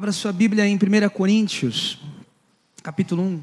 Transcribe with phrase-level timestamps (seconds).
[0.00, 2.00] Abra sua Bíblia em 1 Coríntios,
[2.82, 3.42] capítulo 1.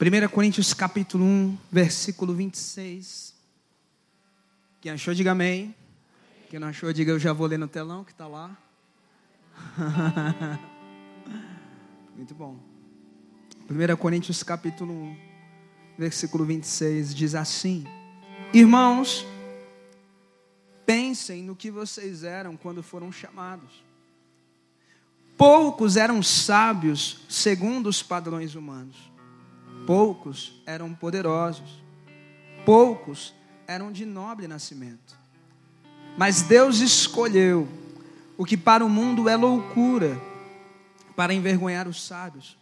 [0.00, 3.34] 1 Coríntios, capítulo 1, versículo 26.
[4.80, 5.74] Quem achou, diga amém.
[6.48, 8.56] Quem não achou, diga eu já vou ler no telão que está lá.
[12.16, 12.56] Muito bom.
[13.68, 15.16] 1 Coríntios, capítulo 1,
[15.98, 17.84] versículo 26 diz assim:
[18.54, 19.26] Irmãos,
[20.86, 23.86] pensem no que vocês eram quando foram chamados.
[25.38, 28.96] Poucos eram sábios segundo os padrões humanos.
[29.86, 31.80] Poucos eram poderosos.
[32.66, 33.32] Poucos
[33.64, 35.16] eram de nobre nascimento.
[36.16, 37.68] Mas Deus escolheu
[38.36, 40.20] o que para o mundo é loucura,
[41.14, 42.58] para envergonhar os sábios.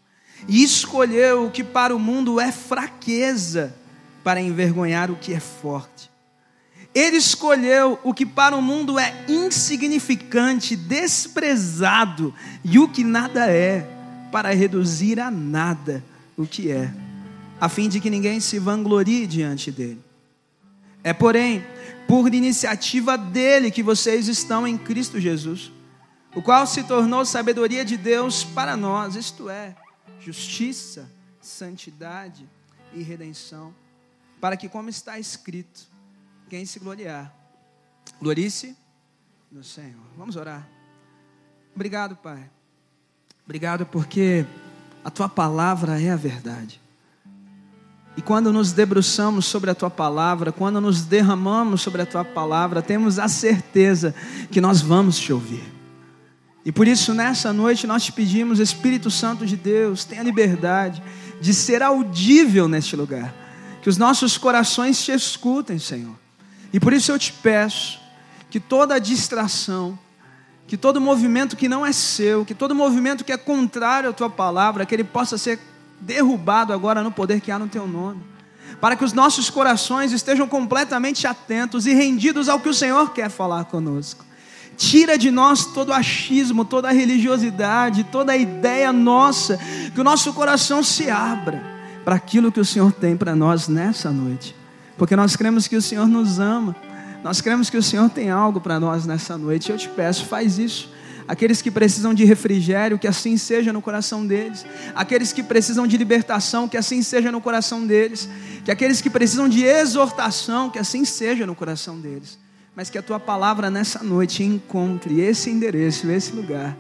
[0.47, 3.75] E escolheu o que para o mundo é fraqueza,
[4.23, 6.11] para envergonhar o que é forte.
[6.97, 13.87] Ele escolheu o que para o mundo é insignificante, desprezado e o que nada é,
[14.33, 16.03] para reduzir a nada
[16.39, 16.91] o que é,
[17.61, 20.03] a fim de que ninguém se vanglorie diante dele.
[21.05, 21.63] É, porém,
[22.09, 25.71] por iniciativa dele que vocês estão em Cristo Jesus,
[26.35, 29.77] o qual se tornou sabedoria de Deus para nós, isto é,
[30.19, 31.11] justiça,
[31.43, 32.49] santidade
[32.95, 33.75] e redenção,
[34.41, 35.95] para que, como está escrito,
[36.49, 37.35] quem se gloriar.
[38.21, 38.77] Glorice
[39.51, 40.07] no Senhor.
[40.17, 40.67] Vamos orar.
[41.75, 42.51] Obrigado, Pai.
[43.45, 44.47] Obrigado porque
[45.05, 46.81] a tua palavra é a verdade.
[48.17, 52.81] E quando nos debruçamos sobre a tua palavra, quando nos derramamos sobre a tua palavra,
[52.81, 54.15] temos a certeza
[54.51, 55.63] que nós vamos te ouvir.
[56.65, 61.03] E por isso, nessa noite, nós te pedimos, Espírito Santo de Deus, tenha liberdade
[61.41, 63.33] de ser audível neste lugar.
[63.83, 66.26] Que os nossos corações te escutem, Senhor.
[66.73, 68.01] E por isso eu te peço
[68.51, 69.99] que toda distração,
[70.67, 74.31] que todo movimento que não é seu, que todo movimento que é contrário à tua
[74.31, 75.59] palavra, que ele possa ser
[76.01, 78.23] derrubado agora no poder que há no teu nome.
[78.81, 83.31] Para que os nossos corações estejam completamente atentos e rendidos ao que o Senhor quer
[83.31, 84.25] falar conosco.
[84.77, 89.59] Tira de nós todo achismo, toda religiosidade, toda ideia nossa,
[89.95, 91.63] que o nosso coração se abra
[92.05, 94.55] para aquilo que o Senhor tem para nós nessa noite
[94.97, 96.75] porque nós cremos que o Senhor nos ama,
[97.23, 99.71] nós cremos que o Senhor tem algo para nós nessa noite.
[99.71, 100.93] Eu te peço, faz isso.
[101.27, 104.65] Aqueles que precisam de refrigério, que assim seja no coração deles.
[104.95, 108.29] Aqueles que precisam de libertação, que assim seja no coração deles.
[108.65, 112.39] Que aqueles que precisam de exortação, que assim seja no coração deles.
[112.77, 116.77] Mas que a tua palavra nessa noite encontre esse endereço, esse lugar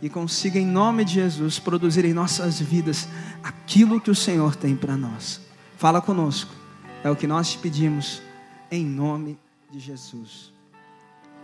[0.00, 3.06] e consiga, em nome de Jesus, produzir em nossas vidas
[3.42, 5.40] aquilo que o Senhor tem para nós.
[5.76, 6.61] Fala conosco.
[7.04, 8.22] É o que nós te pedimos,
[8.70, 9.36] em nome
[9.68, 10.52] de Jesus.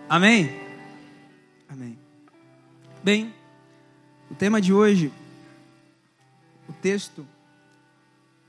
[0.08, 0.50] Amém?
[1.68, 1.98] Amém.
[3.02, 3.34] Bem,
[4.30, 5.12] o tema de hoje,
[6.68, 7.26] o texto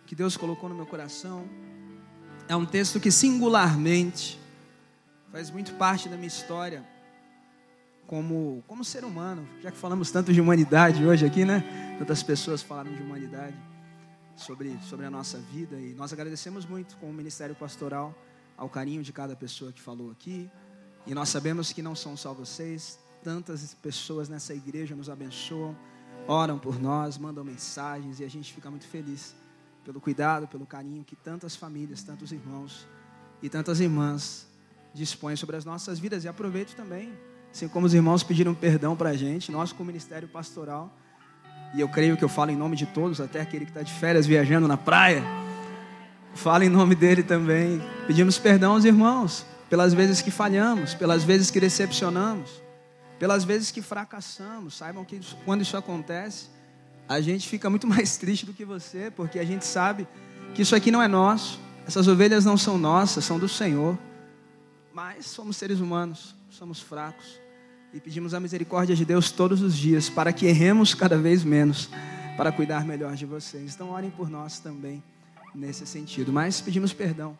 [0.05, 1.49] que Deus colocou no meu coração,
[2.47, 4.39] é um texto que singularmente
[5.31, 6.85] faz muito parte da minha história
[8.05, 11.95] como, como ser humano, já que falamos tanto de humanidade hoje aqui, né?
[11.97, 13.68] Tantas pessoas falaram de humanidade
[14.39, 18.15] sobre, sobre a nossa vida e nós agradecemos muito com o Ministério Pastoral
[18.57, 20.49] ao carinho de cada pessoa que falou aqui.
[21.05, 25.77] E nós sabemos que não são só vocês, tantas pessoas nessa igreja nos abençoam,
[26.27, 29.35] oram por nós, mandam mensagens e a gente fica muito feliz
[29.83, 32.87] pelo cuidado, pelo carinho que tantas famílias, tantos irmãos
[33.41, 34.47] e tantas irmãs
[34.93, 36.23] dispõem sobre as nossas vidas.
[36.23, 37.13] E aproveito também,
[37.51, 40.95] assim como os irmãos pediram perdão para a gente, nós, com o Ministério Pastoral,
[41.73, 43.93] e eu creio que eu falo em nome de todos, até aquele que está de
[43.93, 45.23] férias viajando na praia.
[46.33, 47.81] Falo em nome dele também.
[48.07, 52.49] Pedimos perdão aos irmãos pelas vezes que falhamos, pelas vezes que decepcionamos,
[53.19, 54.75] pelas vezes que fracassamos.
[54.75, 56.47] Saibam que quando isso acontece,
[57.07, 60.07] a gente fica muito mais triste do que você, porque a gente sabe
[60.55, 63.97] que isso aqui não é nosso, essas ovelhas não são nossas, são do Senhor.
[64.91, 67.39] Mas somos seres humanos, somos fracos
[67.93, 71.89] e pedimos a misericórdia de Deus todos os dias para que erremos cada vez menos
[72.37, 73.73] para cuidar melhor de vocês.
[73.73, 75.03] Então orem por nós também
[75.55, 76.31] nesse sentido.
[76.31, 77.37] Mas pedimos perdão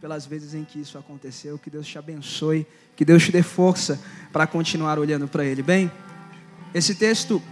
[0.00, 1.58] pelas vezes em que isso aconteceu.
[1.58, 2.66] Que Deus te abençoe,
[2.96, 4.00] que Deus te dê força
[4.32, 5.62] para continuar olhando para Ele.
[5.62, 5.92] Bem,
[6.72, 7.42] esse texto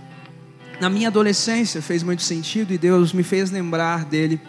[0.80, 4.40] na minha adolescência fez muito sentido e Deus me fez lembrar dele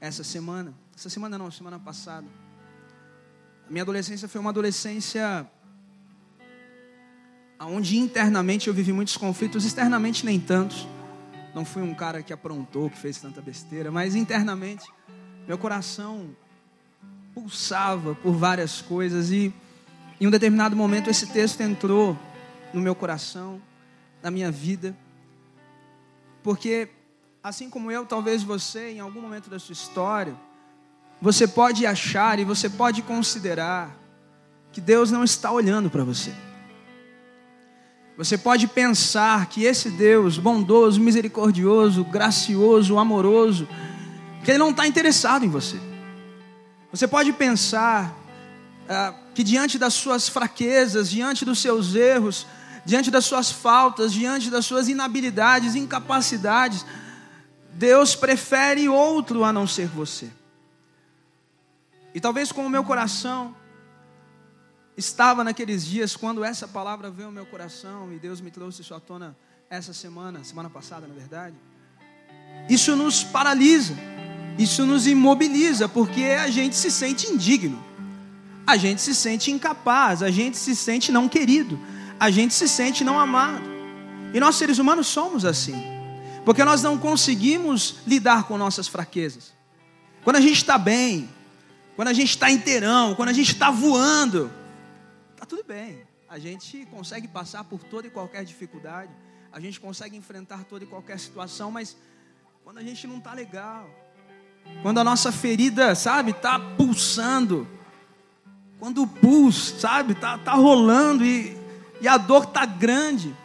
[0.00, 0.74] essa semana.
[0.96, 2.26] Essa semana não, semana passada.
[3.68, 5.48] A minha adolescência foi uma adolescência
[7.66, 10.86] onde internamente eu vivi muitos conflitos, externamente nem tantos.
[11.54, 14.84] Não fui um cara que aprontou, que fez tanta besteira, mas internamente
[15.46, 16.30] meu coração
[17.34, 19.52] pulsava por várias coisas e
[20.20, 22.16] em um determinado momento esse texto entrou
[22.72, 23.60] no meu coração,
[24.22, 24.96] na minha vida.
[26.42, 26.88] Porque,
[27.42, 30.34] assim como eu, talvez você, em algum momento da sua história,
[31.20, 33.96] você pode achar e você pode considerar
[34.72, 36.32] que Deus não está olhando para você.
[38.16, 43.66] Você pode pensar que esse Deus bondoso, misericordioso, gracioso, amoroso,
[44.44, 45.80] que Ele não está interessado em você.
[46.90, 48.14] Você pode pensar
[48.88, 52.46] ah, que diante das suas fraquezas, diante dos seus erros,
[52.84, 56.84] diante das suas faltas, diante das suas inabilidades, incapacidades,
[57.72, 60.30] Deus prefere outro a não ser você.
[62.14, 63.56] E talvez com o meu coração
[64.96, 68.94] estava naqueles dias quando essa palavra veio ao meu coração e Deus me trouxe isso
[68.94, 69.36] à tona
[69.70, 71.56] essa semana, semana passada, na verdade.
[72.68, 73.94] Isso nos paralisa,
[74.58, 77.82] isso nos imobiliza, porque a gente se sente indigno,
[78.66, 81.78] a gente se sente incapaz, a gente se sente não querido,
[82.20, 83.64] a gente se sente não amado.
[84.34, 85.82] E nós seres humanos somos assim,
[86.44, 89.52] porque nós não conseguimos lidar com nossas fraquezas.
[90.22, 91.28] Quando a gente está bem,
[91.96, 94.50] quando a gente está inteirão, quando a gente está voando,
[95.52, 96.02] tudo bem.
[96.30, 99.12] A gente consegue passar por toda e qualquer dificuldade.
[99.52, 101.94] A gente consegue enfrentar toda e qualquer situação, mas
[102.64, 103.86] quando a gente não está legal,
[104.80, 107.68] quando a nossa ferida, sabe, está pulsando,
[108.78, 111.54] quando o pulso, sabe, está tá rolando e,
[112.00, 113.36] e a dor está grande,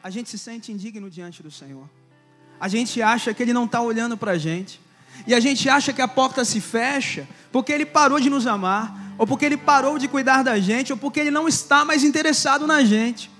[0.00, 1.90] a gente se sente indigno diante do Senhor.
[2.60, 4.80] A gente acha que Ele não está olhando para a gente.
[5.26, 9.02] E a gente acha que a porta se fecha porque Ele parou de nos amar
[9.18, 12.66] ou porque ele parou de cuidar da gente, ou porque ele não está mais interessado
[12.66, 13.30] na gente.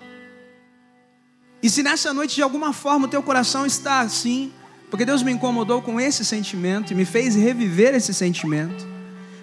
[1.63, 4.53] E se nessa noite de alguma forma o teu coração está assim,
[4.91, 8.87] porque Deus me incomodou com esse sentimento e me fez reviver esse sentimento.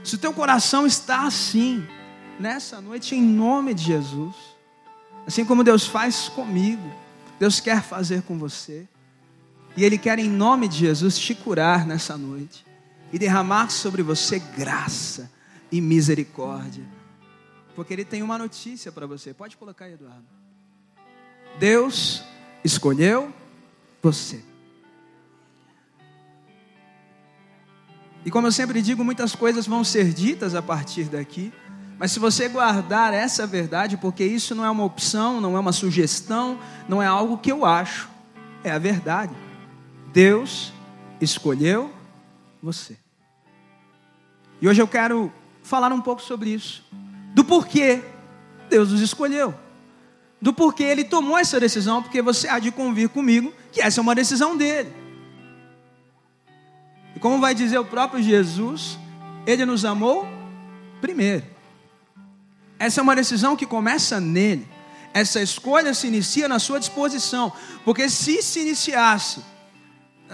[0.03, 1.85] Se o teu coração está assim,
[2.39, 4.35] nessa noite, em nome de Jesus,
[5.25, 6.89] assim como Deus faz comigo,
[7.39, 8.87] Deus quer fazer com você.
[9.79, 12.65] E Ele quer, em nome de Jesus, te curar nessa noite
[13.13, 15.31] e derramar sobre você graça
[15.71, 16.83] e misericórdia.
[17.77, 19.33] Porque Ele tem uma notícia para você.
[19.33, 20.25] Pode colocar Eduardo.
[21.57, 22.21] Deus
[22.61, 23.33] escolheu
[24.03, 24.43] você.
[28.25, 31.53] E como eu sempre digo, muitas coisas vão ser ditas a partir daqui.
[31.97, 35.71] Mas se você guardar essa verdade, porque isso não é uma opção, não é uma
[35.71, 38.09] sugestão, não é algo que eu acho,
[38.61, 39.33] é a verdade.
[40.11, 40.73] Deus
[41.21, 41.91] escolheu
[42.61, 42.97] você.
[44.61, 45.31] E hoje eu quero
[45.63, 46.83] falar um pouco sobre isso.
[47.33, 48.01] Do porquê
[48.69, 49.53] Deus os escolheu.
[50.41, 54.01] Do porquê Ele tomou essa decisão, porque você há de convir comigo que essa é
[54.01, 54.93] uma decisão dele.
[57.15, 58.97] E como vai dizer o próprio Jesus,
[59.45, 60.27] Ele nos amou
[61.01, 61.45] primeiro.
[62.77, 64.67] Essa é uma decisão que começa nele.
[65.13, 67.51] Essa escolha se inicia na sua disposição,
[67.83, 69.41] porque se se iniciasse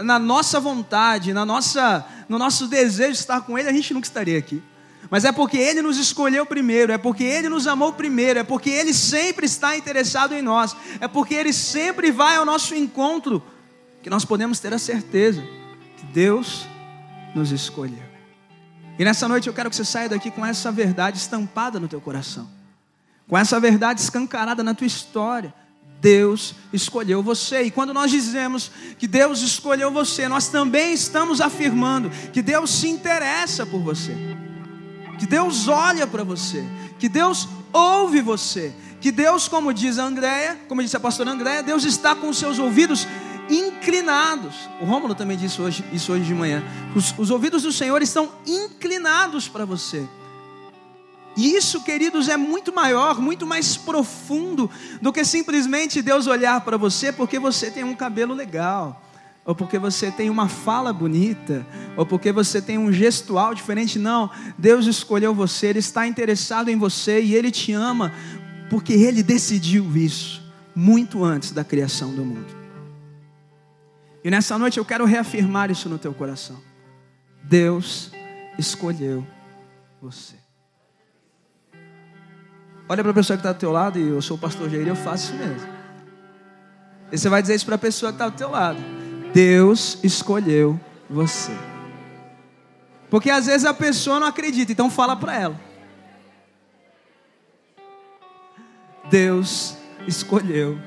[0.03, 4.07] na nossa vontade, na nossa, no nosso desejo de estar com Ele, a gente nunca
[4.07, 4.61] estaria aqui.
[5.09, 8.69] Mas é porque Ele nos escolheu primeiro, é porque Ele nos amou primeiro, é porque
[8.69, 13.41] Ele sempre está interessado em nós, é porque Ele sempre vai ao nosso encontro,
[14.01, 15.41] que nós podemos ter a certeza
[15.97, 16.67] que Deus
[17.33, 18.03] nos escolheu.
[18.97, 21.99] E nessa noite eu quero que você saia daqui com essa verdade estampada no teu
[21.99, 22.49] coração,
[23.27, 25.53] com essa verdade escancarada na tua história.
[26.01, 27.63] Deus escolheu você.
[27.63, 32.87] E quando nós dizemos que Deus escolheu você, nós também estamos afirmando que Deus se
[32.87, 34.15] interessa por você
[35.15, 36.63] que Deus olha para você,
[36.99, 41.63] que Deus ouve você, que Deus, como diz a Andréia, como disse a pastora Andréia,
[41.63, 43.07] Deus está com os seus ouvidos
[43.49, 44.55] inclinados.
[44.81, 46.63] O Rômulo também disse hoje, isso hoje de manhã.
[46.95, 50.07] Os, os ouvidos do Senhor estão inclinados para você.
[51.35, 54.69] E isso, queridos, é muito maior, muito mais profundo
[55.01, 59.01] do que simplesmente Deus olhar para você porque você tem um cabelo legal
[59.45, 61.65] ou porque você tem uma fala bonita,
[61.95, 63.99] ou porque você tem um gestual diferente.
[63.99, 68.11] Não, Deus escolheu você, Ele está interessado em você e Ele te ama,
[68.71, 70.43] porque Ele decidiu isso
[70.75, 72.55] muito antes da criação do mundo.
[74.23, 76.59] E nessa noite eu quero reafirmar isso no teu coração.
[77.43, 78.11] Deus
[78.57, 79.25] escolheu
[80.01, 80.44] você.
[82.87, 84.87] Olha para a pessoa que está do teu lado, e eu sou o pastor Jair,
[84.87, 85.67] eu faço isso mesmo.
[87.11, 88.77] E você vai dizer isso para a pessoa que está do teu lado.
[89.33, 91.51] Deus escolheu você.
[93.09, 95.59] Porque às vezes a pessoa não acredita, então fala para ela.
[99.09, 99.77] Deus
[100.07, 100.79] escolheu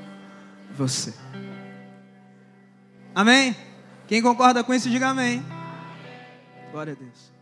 [0.76, 1.14] você.
[3.14, 3.57] Amém?
[4.07, 5.45] Quem concorda com isso, diga amém.
[6.71, 7.33] Glória a Deus.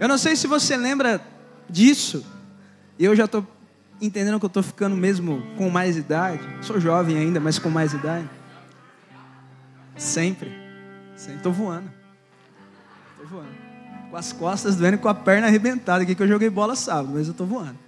[0.00, 1.20] Eu não sei se você lembra
[1.68, 2.24] disso,
[2.98, 3.46] eu já estou
[4.00, 6.42] entendendo que eu estou ficando mesmo com mais idade?
[6.62, 8.28] Sou jovem ainda, mas com mais idade.
[9.96, 10.52] Sempre.
[11.16, 11.90] Sempre estou voando.
[13.12, 13.54] Estou voando.
[14.10, 17.10] Com as costas doendo e com a perna arrebentada aqui que eu joguei bola sábado,
[17.14, 17.78] mas eu estou voando.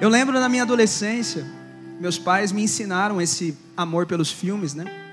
[0.00, 1.46] Eu lembro na minha adolescência,
[2.00, 5.03] meus pais me ensinaram esse amor pelos filmes, né?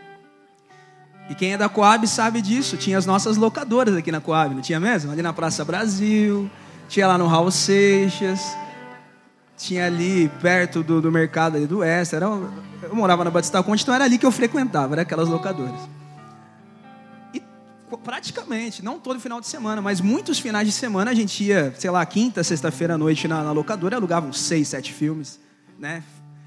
[1.31, 2.75] E quem é da Coab sabe disso.
[2.75, 5.13] Tinha as nossas locadoras aqui na Coab, não tinha mesmo?
[5.13, 6.51] Ali na Praça Brasil,
[6.89, 8.53] tinha lá no Raul Seixas,
[9.57, 12.17] tinha ali perto do, do mercado ali do Oeste.
[12.17, 15.79] Era, eu morava na Batista Conte, então era ali que eu frequentava, era aquelas locadoras.
[17.33, 17.41] E
[18.03, 21.91] praticamente, não todo final de semana, mas muitos finais de semana a gente ia, sei
[21.91, 25.39] lá, quinta, sexta-feira à noite na, na locadora, alugava uns seis, sete filmes,
[25.79, 26.03] né?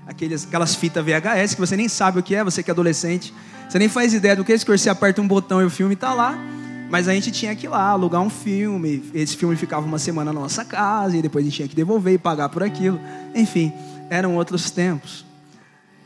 [0.07, 3.33] Aqueles, aquelas fitas VHS que você nem sabe o que é, você que é adolescente.
[3.69, 5.71] Você nem faz ideia do que é isso, que você aperta um botão e o
[5.71, 6.39] filme está lá.
[6.91, 9.03] Mas a gente tinha que ir lá alugar um filme.
[9.15, 12.15] Esse filme ficava uma semana na nossa casa e depois a gente tinha que devolver
[12.15, 13.01] e pagar por aquilo.
[13.35, 13.73] Enfim,
[14.11, 15.25] eram outros tempos.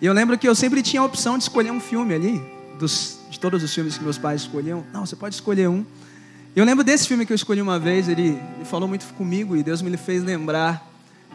[0.01, 2.41] E eu lembro que eu sempre tinha a opção de escolher um filme ali,
[2.79, 4.85] dos, de todos os filmes que meus pais escolhiam.
[4.93, 5.85] Não, você pode escolher um.
[6.55, 9.63] Eu lembro desse filme que eu escolhi uma vez, ele, ele falou muito comigo e
[9.63, 10.88] Deus me fez lembrar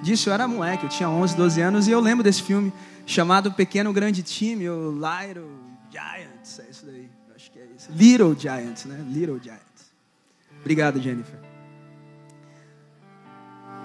[0.03, 0.29] disso.
[0.29, 2.71] Eu era moleque, eu tinha 11, 12 anos e eu lembro desse filme
[3.05, 5.49] chamado Pequeno Grande Time, o Little
[5.89, 7.89] Giants, é isso daí, acho que é isso.
[7.91, 9.03] Little Giants, né?
[9.09, 9.63] Little Giants.
[10.59, 11.39] Obrigado, Jennifer.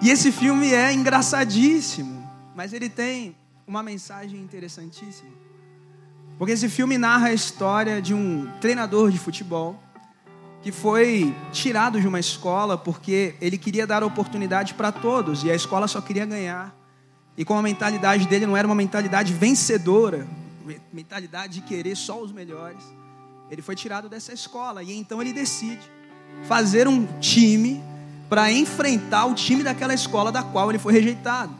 [0.00, 3.34] E esse filme é engraçadíssimo, mas ele tem
[3.66, 5.30] uma mensagem interessantíssima.
[6.38, 9.82] Porque esse filme narra a história de um treinador de futebol
[10.62, 15.54] que foi tirado de uma escola porque ele queria dar oportunidade para todos e a
[15.54, 16.74] escola só queria ganhar.
[17.36, 20.26] E como a mentalidade dele não era uma mentalidade vencedora,
[20.92, 22.82] mentalidade de querer só os melhores.
[23.50, 25.80] Ele foi tirado dessa escola e então ele decide
[26.44, 27.82] fazer um time
[28.28, 31.54] para enfrentar o time daquela escola da qual ele foi rejeitado.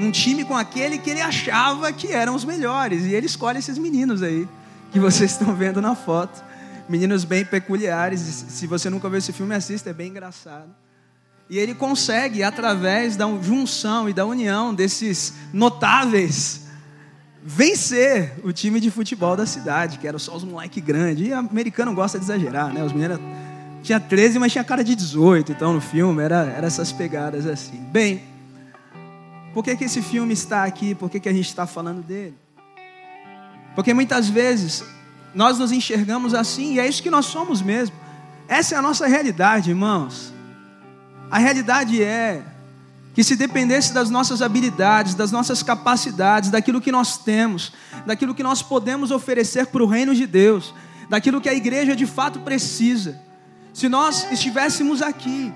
[0.00, 3.04] Um time com aquele que ele achava que eram os melhores.
[3.04, 4.48] E ele escolhe esses meninos aí,
[4.90, 6.42] que vocês estão vendo na foto.
[6.88, 8.20] Meninos bem peculiares.
[8.20, 10.74] Se você nunca viu esse filme, assista, é bem engraçado.
[11.50, 16.66] E ele consegue, através da junção e da união desses notáveis
[17.42, 21.28] vencer o time de futebol da cidade, que era só os moleques grandes.
[21.28, 22.82] E americano gosta de exagerar, né?
[22.84, 23.18] Os meninos
[23.82, 27.78] tinha 13, mas tinha cara de 18, então no filme era, era essas pegadas assim.
[27.90, 28.22] Bem,
[29.54, 30.94] por que, que esse filme está aqui?
[30.94, 32.36] Por que, que a gente está falando dele?
[33.74, 34.84] Porque muitas vezes
[35.34, 37.94] nós nos enxergamos assim e é isso que nós somos mesmo.
[38.46, 40.32] Essa é a nossa realidade, irmãos.
[41.30, 42.42] A realidade é
[43.14, 47.72] que se dependesse das nossas habilidades, das nossas capacidades, daquilo que nós temos,
[48.06, 50.72] daquilo que nós podemos oferecer para o reino de Deus,
[51.08, 53.20] daquilo que a igreja de fato precisa,
[53.74, 55.52] se nós estivéssemos aqui,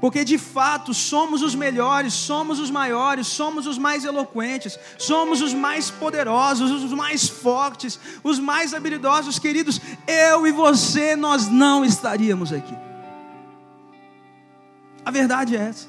[0.00, 5.52] porque de fato somos os melhores, somos os maiores, somos os mais eloquentes, somos os
[5.52, 12.52] mais poderosos, os mais fortes, os mais habilidosos, queridos, eu e você, nós não estaríamos
[12.52, 12.74] aqui.
[15.04, 15.88] A verdade é essa.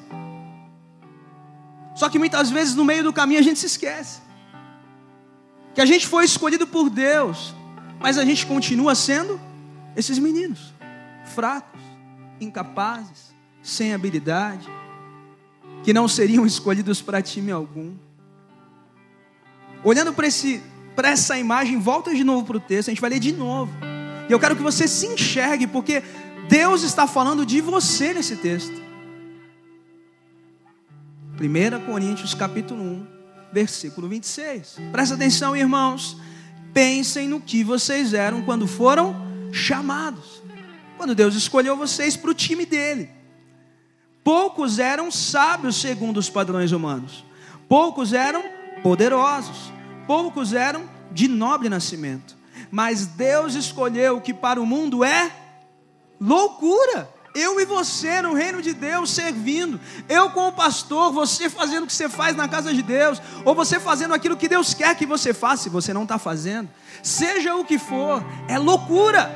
[1.96, 4.22] Só que muitas vezes no meio do caminho a gente se esquece.
[5.76, 7.54] Que a gente foi escolhido por Deus,
[8.00, 9.40] mas a gente continua sendo
[9.96, 10.74] esses meninos,
[11.26, 11.82] fracos,
[12.40, 14.68] incapazes, sem habilidade,
[15.84, 17.94] que não seriam escolhidos para time algum.
[19.84, 23.32] Olhando para essa imagem, volta de novo para o texto, a gente vai ler de
[23.32, 23.72] novo.
[24.28, 26.04] E eu quero que você se enxergue, porque
[26.50, 28.90] Deus está falando de você nesse texto.
[31.40, 33.08] 1 Coríntios capítulo 1,
[33.54, 34.78] versículo 26.
[34.92, 36.18] Presta atenção, irmãos.
[36.74, 39.16] Pensem no que vocês eram quando foram
[39.52, 40.44] chamados.
[40.98, 43.10] Quando Deus escolheu vocês para o time dele.
[44.30, 47.26] Poucos eram sábios segundo os padrões humanos.
[47.68, 48.44] Poucos eram
[48.84, 49.74] poderosos.
[50.06, 52.38] Poucos eram de nobre nascimento.
[52.70, 55.32] Mas Deus escolheu o que para o mundo é
[56.22, 59.80] loucura eu e você no reino de Deus servindo.
[60.08, 63.20] Eu como pastor, você fazendo o que você faz na casa de Deus.
[63.44, 66.70] Ou você fazendo aquilo que Deus quer que você faça, se você não está fazendo.
[67.02, 69.28] Seja o que for, é loucura.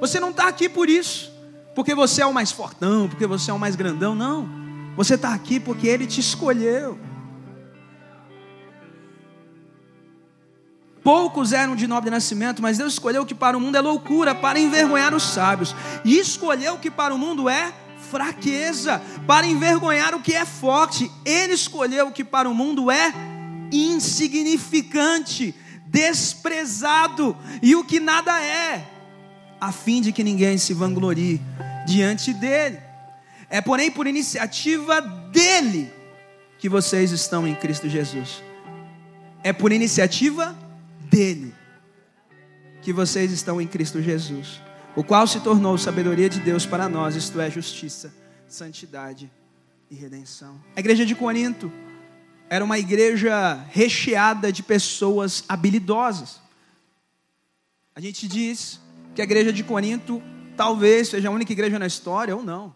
[0.00, 1.33] Você não está aqui por isso.
[1.74, 4.14] Porque você é o mais fortão, porque você é o mais grandão.
[4.14, 4.48] Não.
[4.96, 6.98] Você está aqui porque Ele te escolheu.
[11.02, 14.34] Poucos eram de nobre nascimento, mas Deus escolheu o que para o mundo é loucura,
[14.34, 15.76] para envergonhar os sábios.
[16.02, 17.74] E escolheu o que para o mundo é
[18.10, 21.10] fraqueza, para envergonhar o que é forte.
[21.24, 23.12] Ele escolheu o que para o mundo é
[23.70, 25.54] insignificante,
[25.86, 28.93] desprezado e o que nada é,
[29.64, 31.40] a fim de que ninguém se vanglorie
[31.86, 32.78] diante dele.
[33.48, 35.90] É porém por iniciativa dele
[36.58, 38.42] que vocês estão em Cristo Jesus.
[39.42, 40.56] É por iniciativa
[41.10, 41.54] dele
[42.82, 44.60] que vocês estão em Cristo Jesus,
[44.94, 48.14] o qual se tornou sabedoria de Deus para nós, isto é, justiça,
[48.46, 49.32] santidade
[49.90, 50.60] e redenção.
[50.76, 51.72] A igreja de Corinto
[52.50, 56.40] era uma igreja recheada de pessoas habilidosas.
[57.94, 58.83] A gente diz
[59.14, 60.22] que a igreja de Corinto
[60.56, 62.74] talvez seja a única igreja na história, ou não.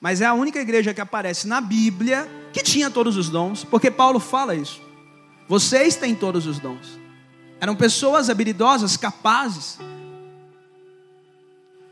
[0.00, 3.90] Mas é a única igreja que aparece na Bíblia que tinha todos os dons, porque
[3.90, 4.80] Paulo fala isso.
[5.48, 6.98] Vocês têm todos os dons.
[7.60, 9.78] Eram pessoas habilidosas, capazes.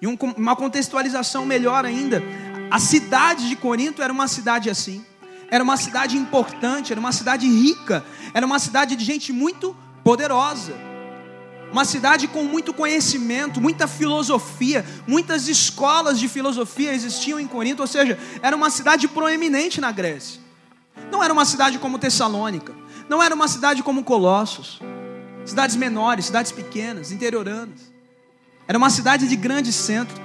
[0.01, 2.23] E uma contextualização melhor ainda.
[2.71, 5.05] A cidade de Corinto era uma cidade assim.
[5.51, 10.73] Era uma cidade importante, era uma cidade rica, era uma cidade de gente muito poderosa.
[11.73, 17.89] Uma cidade com muito conhecimento, muita filosofia, muitas escolas de filosofia existiam em Corinto, ou
[17.89, 20.41] seja, era uma cidade proeminente na Grécia.
[21.11, 22.75] Não era uma cidade como Tessalônica,
[23.09, 24.81] não era uma cidade como Colossos
[25.45, 27.93] cidades menores, cidades pequenas, interioranas.
[28.67, 30.21] Era uma cidade de grande centro.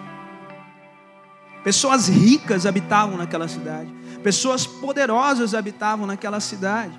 [1.63, 6.97] Pessoas ricas habitavam naquela cidade, pessoas poderosas habitavam naquela cidade.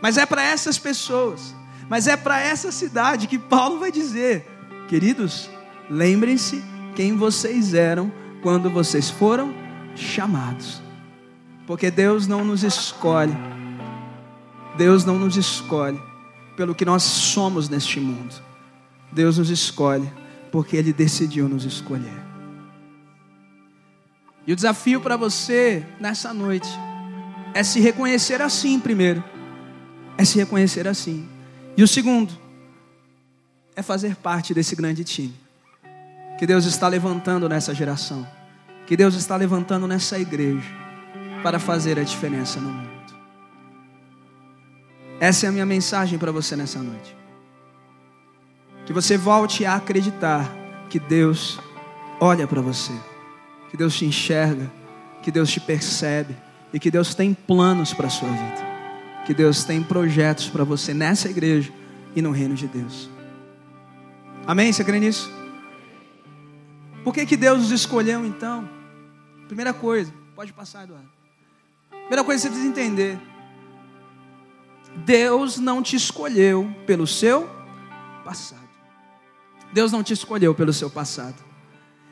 [0.00, 1.54] Mas é para essas pessoas,
[1.90, 4.46] mas é para essa cidade que Paulo vai dizer:
[4.88, 5.50] queridos,
[5.90, 6.64] lembrem-se
[6.96, 8.10] quem vocês eram
[8.42, 9.52] quando vocês foram
[9.94, 10.80] chamados,
[11.66, 13.36] porque Deus não nos escolhe
[14.80, 16.00] Deus não nos escolhe
[16.56, 18.34] pelo que nós somos neste mundo.
[19.12, 20.10] Deus nos escolhe
[20.50, 22.18] porque Ele decidiu nos escolher.
[24.46, 26.68] E o desafio para você nessa noite
[27.52, 29.22] é se reconhecer assim, primeiro.
[30.16, 31.28] É se reconhecer assim.
[31.76, 32.32] E o segundo
[33.74, 35.34] é fazer parte desse grande time
[36.38, 38.26] que Deus está levantando nessa geração,
[38.86, 40.68] que Deus está levantando nessa igreja
[41.42, 42.90] para fazer a diferença no mundo.
[45.20, 47.14] Essa é a minha mensagem para você nessa noite.
[48.86, 50.50] Que você volte a acreditar
[50.88, 51.60] que Deus
[52.18, 52.92] olha para você,
[53.70, 54.70] que Deus te enxerga,
[55.22, 56.34] que Deus te percebe
[56.72, 58.69] e que Deus tem planos para a sua vida.
[59.30, 61.72] Que Deus tem projetos para você nessa igreja
[62.16, 63.08] e no reino de Deus.
[64.44, 64.72] Amém?
[64.72, 65.30] Você crê nisso?
[67.04, 68.68] Por que, que Deus nos escolheu então?
[69.46, 71.08] Primeira coisa, pode passar, Eduardo.
[71.90, 73.20] Primeira coisa que você precisa entender
[75.06, 77.48] Deus não te escolheu pelo seu
[78.24, 78.68] passado.
[79.72, 81.40] Deus não te escolheu pelo seu passado.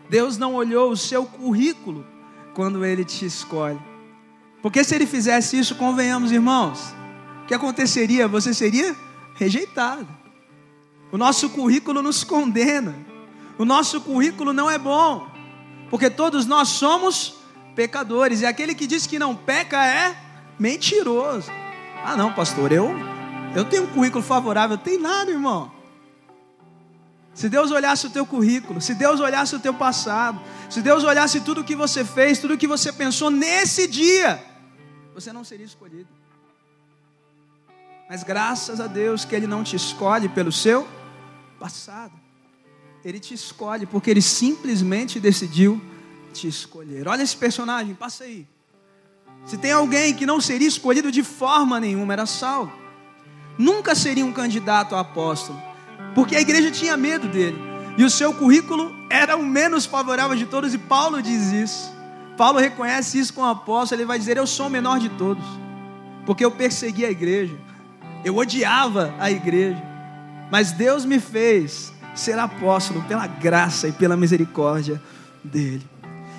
[0.09, 2.07] Deus não olhou o seu currículo
[2.54, 3.81] quando ele te escolhe.
[4.62, 6.96] Porque se ele fizesse isso, convenhamos, irmãos,
[7.48, 8.28] que aconteceria?
[8.28, 8.94] Você seria
[9.34, 10.06] rejeitado.
[11.11, 12.94] O nosso currículo nos condena.
[13.56, 15.26] O nosso currículo não é bom.
[15.88, 17.37] Porque todos nós somos
[17.74, 18.42] pecadores.
[18.42, 20.14] E aquele que diz que não peca é
[20.58, 21.50] mentiroso.
[22.04, 22.94] Ah, não, pastor, eu,
[23.56, 24.76] eu tenho um currículo favorável.
[24.76, 25.72] Tem nada, irmão.
[27.32, 31.40] Se Deus olhasse o teu currículo, se Deus olhasse o teu passado, se Deus olhasse
[31.40, 34.44] tudo o que você fez, tudo o que você pensou nesse dia,
[35.14, 36.08] você não seria escolhido.
[38.09, 40.88] Mas graças a Deus que Ele não te escolhe pelo seu
[41.61, 42.12] passado.
[43.05, 45.81] Ele te escolhe porque Ele simplesmente decidiu
[46.33, 47.07] te escolher.
[47.07, 48.47] Olha esse personagem, passa aí.
[49.44, 52.73] Se tem alguém que não seria escolhido de forma nenhuma, era Saulo.
[53.57, 55.61] Nunca seria um candidato a apóstolo,
[56.14, 57.59] porque a igreja tinha medo dele.
[57.97, 61.92] E o seu currículo era o menos favorável de todos, e Paulo diz isso.
[62.37, 65.44] Paulo reconhece isso com o apóstolo, ele vai dizer: Eu sou o menor de todos,
[66.25, 67.57] porque eu persegui a igreja,
[68.24, 69.83] eu odiava a igreja,
[70.50, 75.00] mas Deus me fez ser apóstolo pela graça e pela misericórdia
[75.42, 75.87] dele.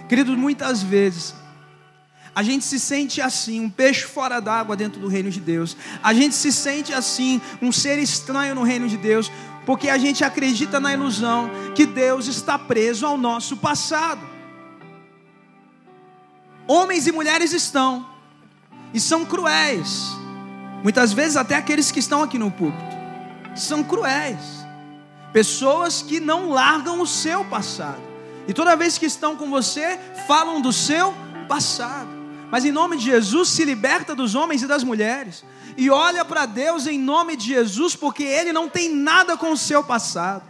[0.08, 1.36] Queridos, muitas vezes
[2.36, 5.76] a gente se sente assim, um peixe fora d'água dentro do reino de Deus.
[6.02, 9.32] A gente se sente assim, um ser estranho no reino de Deus,
[9.66, 14.22] porque a gente acredita na ilusão que Deus está preso ao nosso passado.
[16.68, 18.08] Homens e mulheres estão,
[18.94, 20.12] e são cruéis.
[20.84, 22.98] Muitas vezes, até aqueles que estão aqui no púlpito,
[23.56, 24.66] são cruéis.
[25.34, 28.02] Pessoas que não largam o seu passado.
[28.48, 31.14] E toda vez que estão com você, falam do seu
[31.48, 32.10] passado.
[32.50, 35.44] Mas em nome de Jesus, se liberta dos homens e das mulheres.
[35.78, 39.58] E olha para Deus em nome de Jesus, porque Ele não tem nada com o
[39.58, 40.44] seu passado.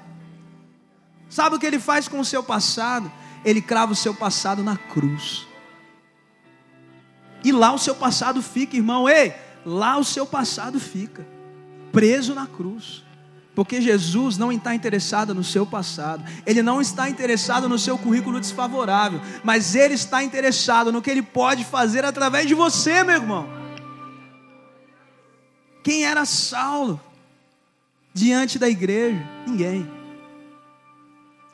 [1.30, 3.12] Sabe o que Ele faz com o seu passado?
[3.44, 5.46] Ele crava o seu passado na cruz.
[7.44, 9.08] E lá o seu passado fica, irmão.
[9.08, 9.34] Ei,
[9.65, 11.26] lá o seu passado fica,
[11.91, 13.04] preso na cruz.
[13.56, 18.39] Porque Jesus não está interessado no seu passado, Ele não está interessado no seu currículo
[18.39, 23.50] desfavorável, mas Ele está interessado no que Ele pode fazer através de você, meu irmão.
[25.84, 27.02] Quem era Saulo
[28.13, 29.22] diante da igreja?
[29.45, 29.89] Ninguém.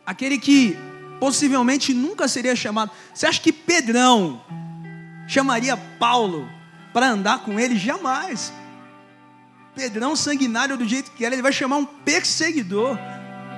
[0.06, 0.78] Aquele que
[1.20, 2.92] possivelmente nunca seria chamado.
[3.14, 4.42] Você acha que Pedrão
[5.28, 6.48] chamaria Paulo
[6.96, 7.78] para andar com ele?
[7.78, 8.54] Jamais.
[9.76, 12.98] Pedrão sanguinário do jeito que era, ele vai chamar um perseguidor,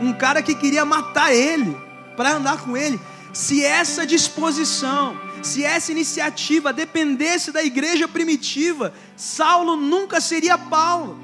[0.01, 1.77] um cara que queria matar ele,
[2.15, 2.99] para andar com ele.
[3.31, 11.19] Se essa disposição, se essa iniciativa dependesse da igreja primitiva, Saulo nunca seria Paulo.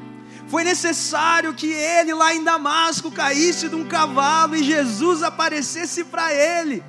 [0.49, 6.31] Foi necessário que ele lá em Damasco caísse de um cavalo e Jesus aparecesse para
[6.31, 6.83] ele.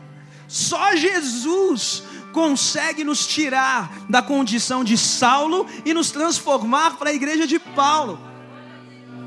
[0.46, 2.02] Só Jesus
[2.34, 8.18] consegue nos tirar da condição de Saulo e nos transformar para a igreja de Paulo,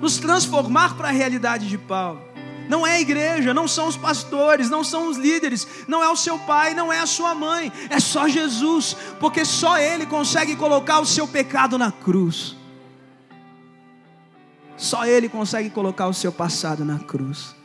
[0.01, 2.21] nos transformar para a realidade de Paulo.
[2.69, 6.17] Não é a igreja, não são os pastores, não são os líderes, não é o
[6.17, 10.99] seu pai, não é a sua mãe, é só Jesus, porque só Ele consegue colocar
[10.99, 12.57] o seu pecado na cruz.
[14.75, 17.55] Só Ele consegue colocar o seu passado na cruz.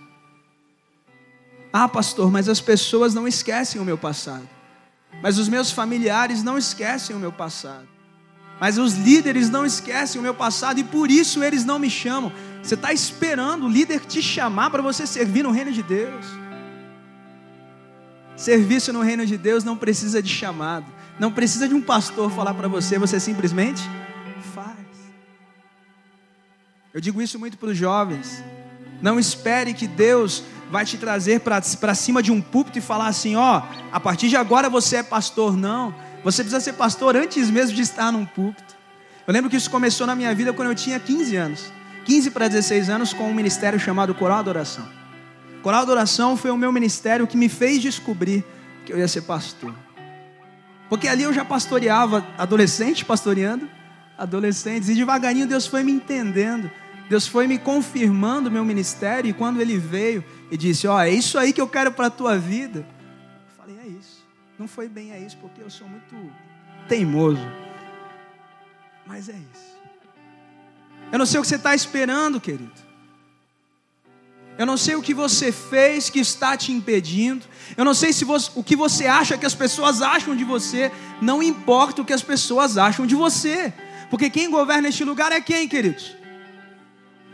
[1.73, 4.49] Ah, pastor, mas as pessoas não esquecem o meu passado.
[5.21, 7.89] Mas os meus familiares não esquecem o meu passado.
[8.61, 12.33] Mas os líderes não esquecem o meu passado e por isso eles não me chamam.
[12.63, 16.25] Você está esperando o líder te chamar para você servir no reino de Deus.
[18.37, 20.87] Serviço no reino de Deus não precisa de chamado,
[21.19, 23.83] não precisa de um pastor falar para você, você simplesmente
[24.55, 24.77] faz.
[26.95, 28.43] Eu digo isso muito para os jovens.
[29.01, 33.37] Não espere que Deus vai te trazer para cima de um púlpito e falar assim:
[33.37, 35.57] ó, a partir de agora você é pastor.
[35.57, 38.75] Não, você precisa ser pastor antes mesmo de estar num púlpito.
[39.25, 41.73] Eu lembro que isso começou na minha vida quando eu tinha 15 anos
[42.05, 44.85] 15 para 16 anos com um ministério chamado Coral Adoração.
[45.63, 48.45] Coral Adoração foi o meu ministério que me fez descobrir
[48.85, 49.73] que eu ia ser pastor.
[50.89, 53.69] Porque ali eu já pastoreava adolescente, pastoreando
[54.19, 56.71] adolescentes, e devagarinho Deus foi me entendendo.
[57.09, 61.01] Deus foi me confirmando o meu ministério, e quando ele veio e disse: Ó, oh,
[61.01, 62.81] é isso aí que eu quero para a tua vida.
[62.81, 64.23] Eu falei: É isso.
[64.59, 66.15] Não foi bem é isso, porque eu sou muito
[66.87, 67.41] teimoso.
[69.07, 69.73] Mas é isso.
[71.11, 72.71] Eu não sei o que você está esperando, querido.
[74.59, 77.47] Eu não sei o que você fez que está te impedindo.
[77.75, 80.93] Eu não sei se você, o que você acha que as pessoas acham de você.
[81.23, 83.73] Não importa o que as pessoas acham de você.
[84.11, 86.15] Porque quem governa este lugar é quem, queridos?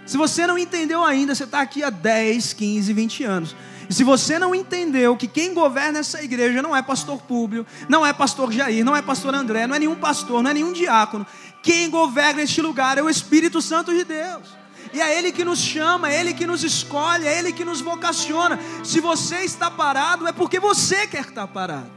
[0.08, 3.56] Se você não entendeu ainda, você está aqui há 10, 15, 20 anos.
[3.90, 8.06] E se você não entendeu que quem governa essa igreja não é pastor Públio, não
[8.06, 11.26] é pastor Jair, não é pastor André, não é nenhum pastor, não é nenhum diácono.
[11.62, 14.48] Quem governa este lugar é o Espírito Santo de Deus.
[14.94, 17.82] E é Ele que nos chama, é Ele que nos escolhe, é Ele que nos
[17.82, 18.58] vocaciona.
[18.82, 21.92] Se você está parado, é porque você quer estar parado.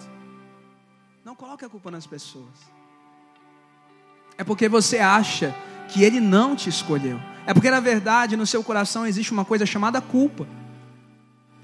[1.24, 2.60] Não coloque a culpa nas pessoas.
[4.38, 5.56] É porque você acha
[5.88, 7.31] que Ele não te escolheu.
[7.52, 10.48] É porque na verdade no seu coração existe uma coisa chamada culpa.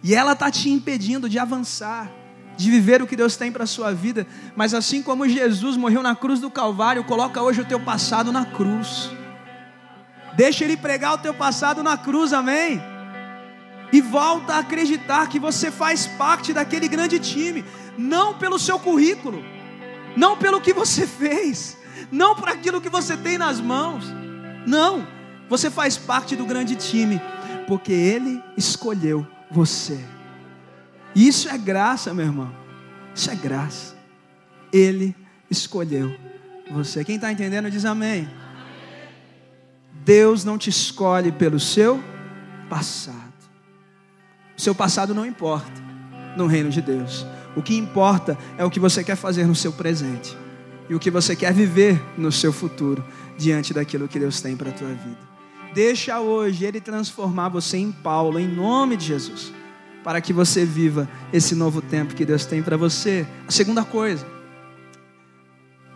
[0.03, 2.11] E ela está te impedindo de avançar,
[2.57, 4.27] de viver o que Deus tem para a sua vida.
[4.53, 8.43] Mas assim como Jesus morreu na cruz do Calvário, coloca hoje o teu passado na
[8.43, 9.11] cruz.
[10.35, 12.81] Deixa Ele pregar o teu passado na cruz, amém?
[13.93, 17.63] E volta a acreditar que você faz parte daquele grande time,
[17.97, 19.41] não pelo seu currículo,
[20.17, 21.77] não pelo que você fez,
[22.11, 24.03] não por aquilo que você tem nas mãos.
[24.65, 25.15] Não,
[25.49, 27.21] você faz parte do grande time,
[27.67, 29.99] porque Ele escolheu você.
[31.15, 32.53] Isso é graça, meu irmão.
[33.15, 33.95] Isso é graça.
[34.71, 35.15] Ele
[35.49, 36.15] escolheu
[36.71, 37.03] você.
[37.03, 38.29] Quem está entendendo diz amém.
[40.05, 42.01] Deus não te escolhe pelo seu
[42.69, 43.17] passado.
[44.57, 45.81] O seu passado não importa
[46.35, 47.25] no reino de Deus.
[47.55, 50.37] O que importa é o que você quer fazer no seu presente
[50.89, 53.03] e o que você quer viver no seu futuro
[53.37, 55.26] diante daquilo que Deus tem para a tua vida.
[55.77, 59.53] Deixa hoje Ele transformar você em Paulo, em nome de Jesus,
[60.03, 63.27] para que você viva esse novo tempo que Deus tem para você.
[63.47, 64.25] A segunda coisa,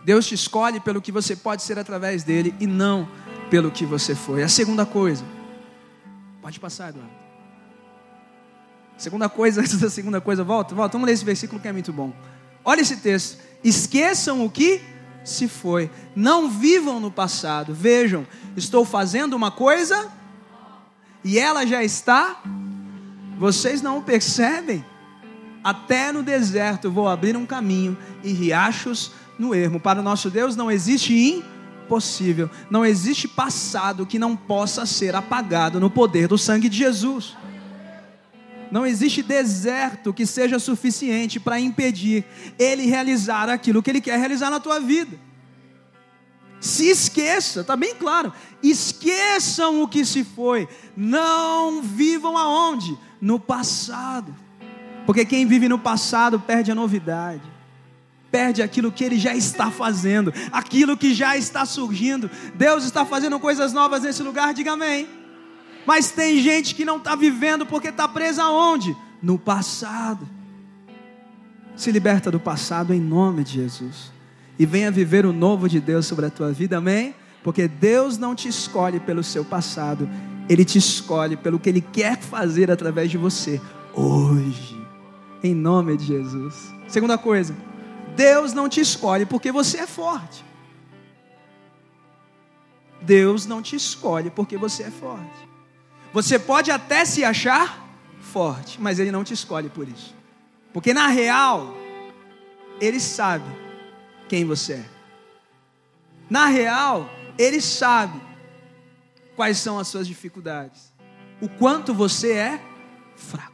[0.04, 3.08] Deus te escolhe pelo que você pode ser através dele e não
[3.50, 4.44] pelo que você foi.
[4.44, 5.24] A segunda coisa,
[6.40, 7.10] pode passar, Eduardo.
[8.96, 11.92] Segunda coisa, antes da segunda coisa, volta, volta, vamos ler esse versículo que é muito
[11.92, 12.12] bom.
[12.64, 13.36] Olha esse texto.
[13.64, 14.80] Esqueçam o que
[15.24, 15.90] se foi.
[16.14, 17.74] Não vivam no passado.
[17.74, 20.10] Vejam, estou fazendo uma coisa
[21.24, 22.42] e ela já está.
[23.38, 24.84] Vocês não percebem?
[25.62, 29.78] Até no deserto vou abrir um caminho e riachos no ermo.
[29.78, 31.44] Para o nosso Deus não existe
[31.88, 32.50] possível.
[32.70, 37.36] Não existe passado que não possa ser apagado no poder do sangue de Jesus.
[38.72, 42.24] Não existe deserto que seja suficiente para impedir
[42.58, 45.14] ele realizar aquilo que ele quer realizar na tua vida.
[46.58, 48.32] Se esqueça, está bem claro.
[48.62, 50.66] Esqueçam o que se foi.
[50.96, 52.98] Não vivam aonde?
[53.20, 54.34] No passado.
[55.04, 57.52] Porque quem vive no passado perde a novidade
[58.30, 62.30] perde aquilo que ele já está fazendo, aquilo que já está surgindo.
[62.54, 65.06] Deus está fazendo coisas novas nesse lugar, diga amém.
[65.86, 68.96] Mas tem gente que não está vivendo porque está presa aonde?
[69.22, 70.28] No passado.
[71.74, 74.12] Se liberta do passado em nome de Jesus.
[74.58, 77.14] E venha viver o novo de Deus sobre a tua vida, amém?
[77.42, 80.08] Porque Deus não te escolhe pelo seu passado,
[80.48, 83.60] Ele te escolhe pelo que Ele quer fazer através de você
[83.92, 84.80] hoje.
[85.42, 86.72] Em nome de Jesus.
[86.86, 87.56] Segunda coisa,
[88.14, 90.44] Deus não te escolhe porque você é forte.
[93.00, 95.51] Deus não te escolhe porque você é forte.
[96.12, 97.82] Você pode até se achar
[98.20, 100.14] forte, mas Ele não te escolhe por isso.
[100.72, 101.74] Porque na real,
[102.80, 103.44] Ele sabe
[104.28, 104.84] quem você é.
[106.28, 108.20] Na real, Ele sabe
[109.34, 110.92] quais são as suas dificuldades,
[111.40, 112.60] o quanto você é
[113.16, 113.52] fraco.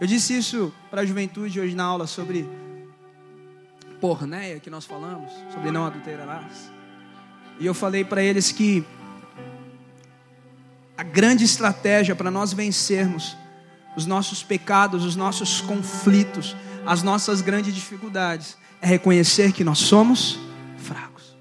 [0.00, 2.48] Eu disse isso para a juventude hoje na aula sobre
[4.00, 6.72] porneia que nós falamos, sobre não adulterarás.
[7.60, 8.84] E eu falei para eles que
[11.02, 13.36] a grande estratégia para nós vencermos
[13.96, 20.38] os nossos pecados, os nossos conflitos, as nossas grandes dificuldades é reconhecer que nós somos
[20.78, 21.36] fracos.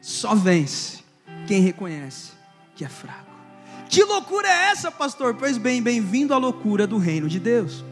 [0.00, 1.00] Só vence
[1.46, 2.30] quem reconhece
[2.74, 3.30] que é fraco.
[3.90, 5.34] Que loucura é essa, pastor?
[5.34, 7.84] Pois bem, bem-vindo à loucura do reino de Deus.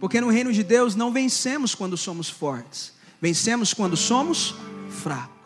[0.00, 4.56] Porque no reino de Deus não vencemos quando somos fortes, vencemos quando somos
[4.90, 5.37] fracos.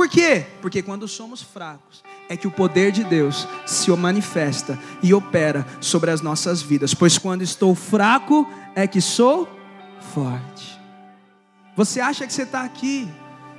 [0.00, 0.46] Por quê?
[0.62, 6.10] Porque quando somos fracos, é que o poder de Deus se manifesta e opera sobre
[6.10, 6.94] as nossas vidas.
[6.94, 9.46] Pois quando estou fraco, é que sou
[10.14, 10.80] forte.
[11.76, 13.06] Você acha que você está aqui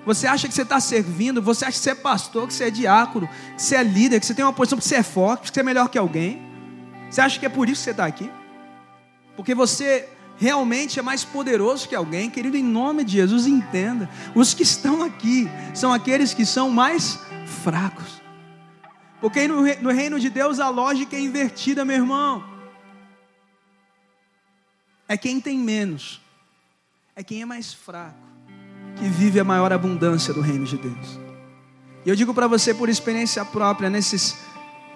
[0.03, 2.71] você acha que você está servindo, você acha que você é pastor, que você é
[2.71, 5.53] diácono, que você é líder, que você tem uma posição, que você é forte, que
[5.53, 6.41] você é melhor que alguém.
[7.07, 8.31] Você acha que é por isso que você está aqui?
[9.35, 10.09] Porque você
[10.41, 14.09] realmente é mais poderoso que alguém, querido, em nome de Jesus, entenda.
[14.33, 17.19] Os que estão aqui são aqueles que são mais
[17.63, 18.19] fracos.
[19.21, 22.43] Porque no reino de Deus a lógica é invertida, meu irmão.
[25.07, 26.19] É quem tem menos,
[27.15, 28.17] é quem é mais fraco
[28.95, 31.19] que vive a maior abundância do reino de Deus.
[32.03, 34.35] E eu digo para você por experiência própria, nesses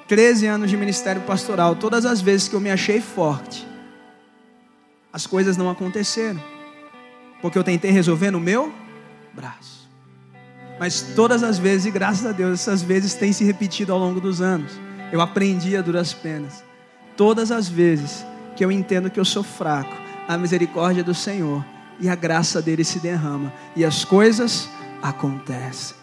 [0.07, 3.67] 13 anos de ministério pastoral, todas as vezes que eu me achei forte,
[5.15, 6.43] as coisas não aconteceram,
[7.41, 8.73] porque eu tentei resolver no meu
[9.31, 9.89] braço.
[10.77, 14.19] Mas todas as vezes, e graças a Deus, essas vezes têm se repetido ao longo
[14.19, 14.73] dos anos.
[15.13, 16.65] Eu aprendi a duras penas.
[17.15, 18.25] Todas as vezes
[18.57, 19.95] que eu entendo que eu sou fraco,
[20.27, 21.63] a misericórdia do Senhor
[21.97, 24.67] e a graça dele se derrama e as coisas
[25.01, 25.95] acontecem.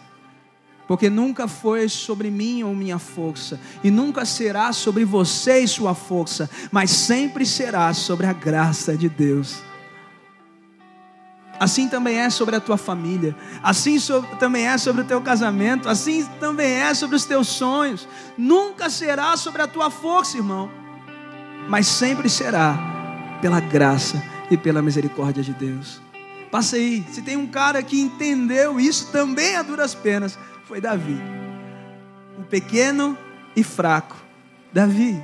[0.87, 5.95] Porque nunca foi sobre mim ou minha força, e nunca será sobre você e sua
[5.95, 9.63] força, mas sempre será sobre a graça de Deus.
[11.63, 13.97] Assim também é sobre a tua família, assim
[14.41, 18.09] também é sobre o teu casamento, assim também é sobre os teus sonhos.
[18.37, 20.69] Nunca será sobre a tua força, irmão,
[21.69, 22.77] mas sempre será
[23.41, 26.03] pela graça e pela misericórdia de Deus.
[26.51, 30.39] Passa aí, se tem um cara que entendeu isso também a duras penas,
[30.73, 31.21] foi Davi.
[32.39, 33.19] Um pequeno
[33.55, 34.17] e fraco,
[34.73, 35.23] Davi.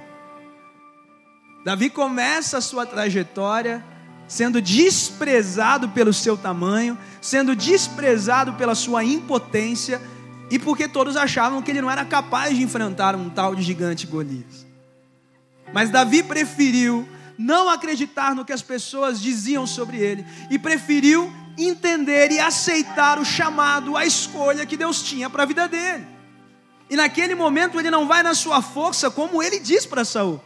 [1.64, 3.82] Davi começa a sua trajetória
[4.26, 10.02] sendo desprezado pelo seu tamanho, sendo desprezado pela sua impotência
[10.50, 14.06] e porque todos achavam que ele não era capaz de enfrentar um tal de gigante
[14.06, 14.66] Golias.
[15.72, 17.08] Mas Davi preferiu
[17.38, 21.32] não acreditar no que as pessoas diziam sobre ele e preferiu
[21.66, 26.06] entender e aceitar o chamado, a escolha que Deus tinha para a vida dele.
[26.90, 30.40] E naquele momento ele não vai na sua força, como ele diz para Saul.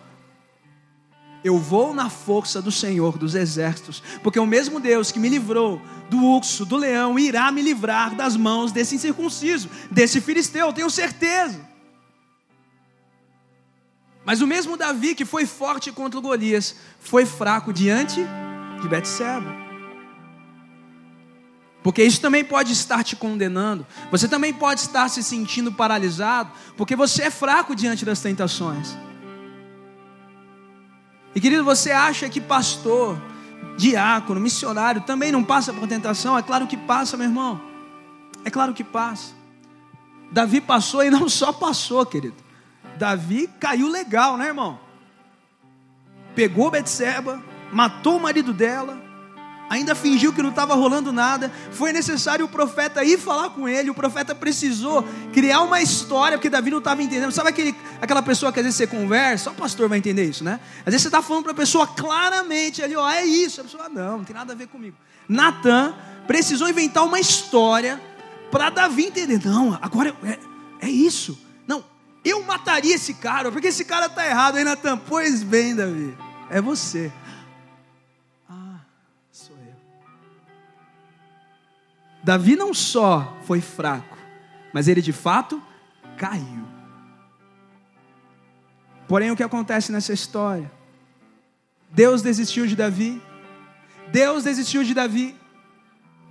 [1.44, 5.82] Eu vou na força do Senhor dos exércitos, porque o mesmo Deus que me livrou
[6.08, 10.90] do urso, do leão, irá me livrar das mãos desse incircunciso, desse filisteu, eu tenho
[10.90, 11.72] certeza.
[14.24, 18.20] Mas o mesmo Davi que foi forte contra o Golias, foi fraco diante
[18.80, 19.71] de Betseba.
[21.82, 23.84] Porque isso também pode estar te condenando.
[24.10, 28.96] Você também pode estar se sentindo paralisado, porque você é fraco diante das tentações.
[31.34, 33.20] E querido, você acha que pastor,
[33.76, 36.38] diácono, missionário, também não passa por tentação?
[36.38, 37.60] É claro que passa, meu irmão.
[38.44, 39.32] É claro que passa.
[40.30, 42.36] Davi passou e não só passou, querido.
[42.96, 44.78] Davi caiu legal, né, irmão?
[46.34, 47.42] Pegou Betseba,
[47.72, 48.98] matou o marido dela,
[49.72, 51.50] ainda fingiu que não estava rolando nada.
[51.70, 53.88] Foi necessário o profeta ir falar com ele.
[53.88, 57.32] O profeta precisou criar uma história, porque Davi não estava entendendo.
[57.32, 59.44] Sabe aquele, aquela pessoa que às vezes você conversa?
[59.44, 60.60] Só o pastor vai entender isso, né?
[60.80, 63.62] Às vezes você está falando para a pessoa claramente ali, ó, é isso.
[63.62, 64.94] A pessoa, não, não tem nada a ver comigo.
[65.26, 65.94] Natan
[66.26, 67.98] precisou inventar uma história
[68.50, 69.40] para Davi entender.
[69.42, 70.38] Não, agora é,
[70.86, 71.38] é isso.
[71.66, 71.82] Não,
[72.22, 74.56] eu mataria esse cara, porque esse cara está errado.
[74.56, 76.14] Aí Natan, pois bem, Davi,
[76.50, 77.10] é você.
[82.22, 84.16] Davi não só foi fraco,
[84.72, 85.60] mas ele de fato
[86.16, 86.62] caiu.
[89.08, 90.70] Porém, o que acontece nessa história?
[91.90, 93.20] Deus desistiu de Davi.
[94.10, 95.36] Deus desistiu de Davi.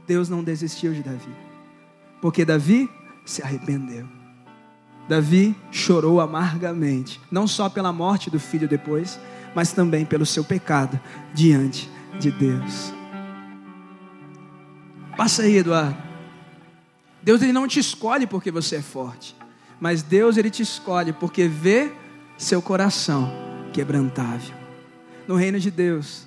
[0.07, 1.35] Deus não desistiu de Davi.
[2.21, 2.89] Porque Davi
[3.25, 4.07] se arrependeu.
[5.07, 9.19] Davi chorou amargamente, não só pela morte do filho depois,
[9.53, 10.99] mas também pelo seu pecado
[11.33, 13.00] diante de Deus.
[15.21, 15.95] Passa aí, Eduardo.
[17.21, 19.35] Deus ele não te escolhe porque você é forte,
[19.79, 21.91] mas Deus ele te escolhe porque vê
[22.39, 23.31] seu coração
[23.71, 24.55] quebrantável.
[25.27, 26.25] No reino de Deus,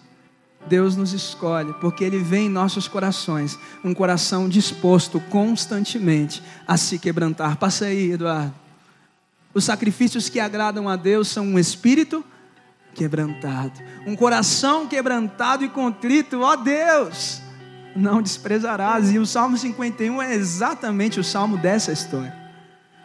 [0.69, 6.97] Deus nos escolhe porque Ele vê em nossos corações um coração disposto constantemente a se
[6.97, 7.57] quebrantar.
[7.57, 8.55] Passa aí, Eduardo.
[9.53, 12.25] Os sacrifícios que agradam a Deus são um espírito
[12.95, 13.73] quebrantado,
[14.07, 17.43] um coração quebrantado e contrito, ó Deus
[17.95, 19.13] não desprezarás.
[19.13, 22.35] E o Salmo 51 é exatamente o salmo dessa história.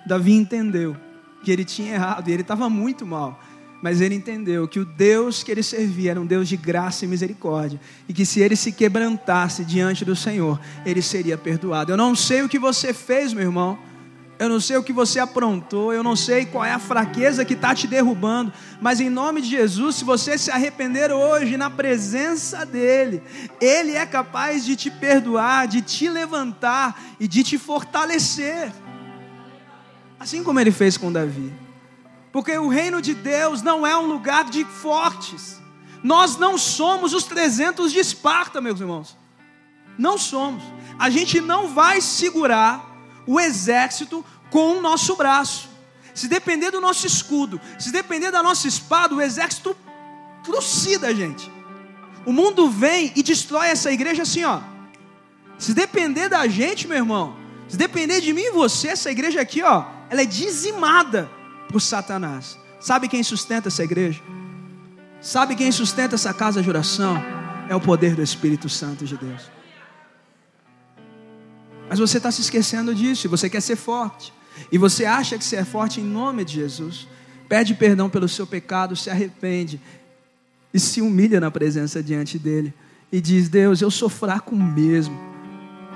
[0.05, 0.95] Davi entendeu
[1.43, 3.39] que ele tinha errado e ele estava muito mal.
[3.81, 7.07] Mas ele entendeu que o Deus que ele servia era um Deus de graça e
[7.07, 7.79] misericórdia.
[8.09, 11.91] E que se ele se quebrantasse diante do Senhor, ele seria perdoado.
[11.91, 13.88] Eu não sei o que você fez, meu irmão
[14.39, 17.55] eu não sei o que você aprontou, eu não sei qual é a fraqueza que
[17.55, 22.65] está te derrubando, mas em nome de Jesus, se você se arrepender hoje na presença
[22.65, 23.21] dEle,
[23.59, 28.71] Ele é capaz de te perdoar, de te levantar e de te fortalecer,
[30.17, 31.53] assim como Ele fez com Davi,
[32.31, 35.59] porque o reino de Deus não é um lugar de fortes,
[36.01, 39.17] nós não somos os 300 de Esparta, meus irmãos,
[39.97, 40.63] não somos,
[40.97, 42.88] a gente não vai segurar
[43.29, 45.69] o exército com o nosso braço.
[46.15, 49.77] Se depender do nosso escudo, se depender da nossa espada, o exército
[50.43, 51.51] trucida gente.
[52.25, 54.61] O mundo vem e destrói essa igreja assim, ó.
[55.59, 57.35] Se depender da gente, meu irmão,
[57.67, 61.29] se depender de mim e você, essa igreja aqui, ó, ela é dizimada
[61.71, 62.57] por Satanás.
[62.79, 64.23] Sabe quem sustenta essa igreja?
[65.21, 67.23] Sabe quem sustenta essa casa de oração?
[67.69, 69.58] É o poder do Espírito Santo de Deus.
[71.89, 74.31] Mas você está se esquecendo disso, e você quer ser forte.
[74.71, 77.07] E você acha que você é forte em nome de Jesus.
[77.47, 79.81] Pede perdão pelo seu pecado, se arrepende
[80.71, 82.71] e se humilha na presença diante dele.
[83.11, 85.19] E diz: Deus, eu sou fraco mesmo.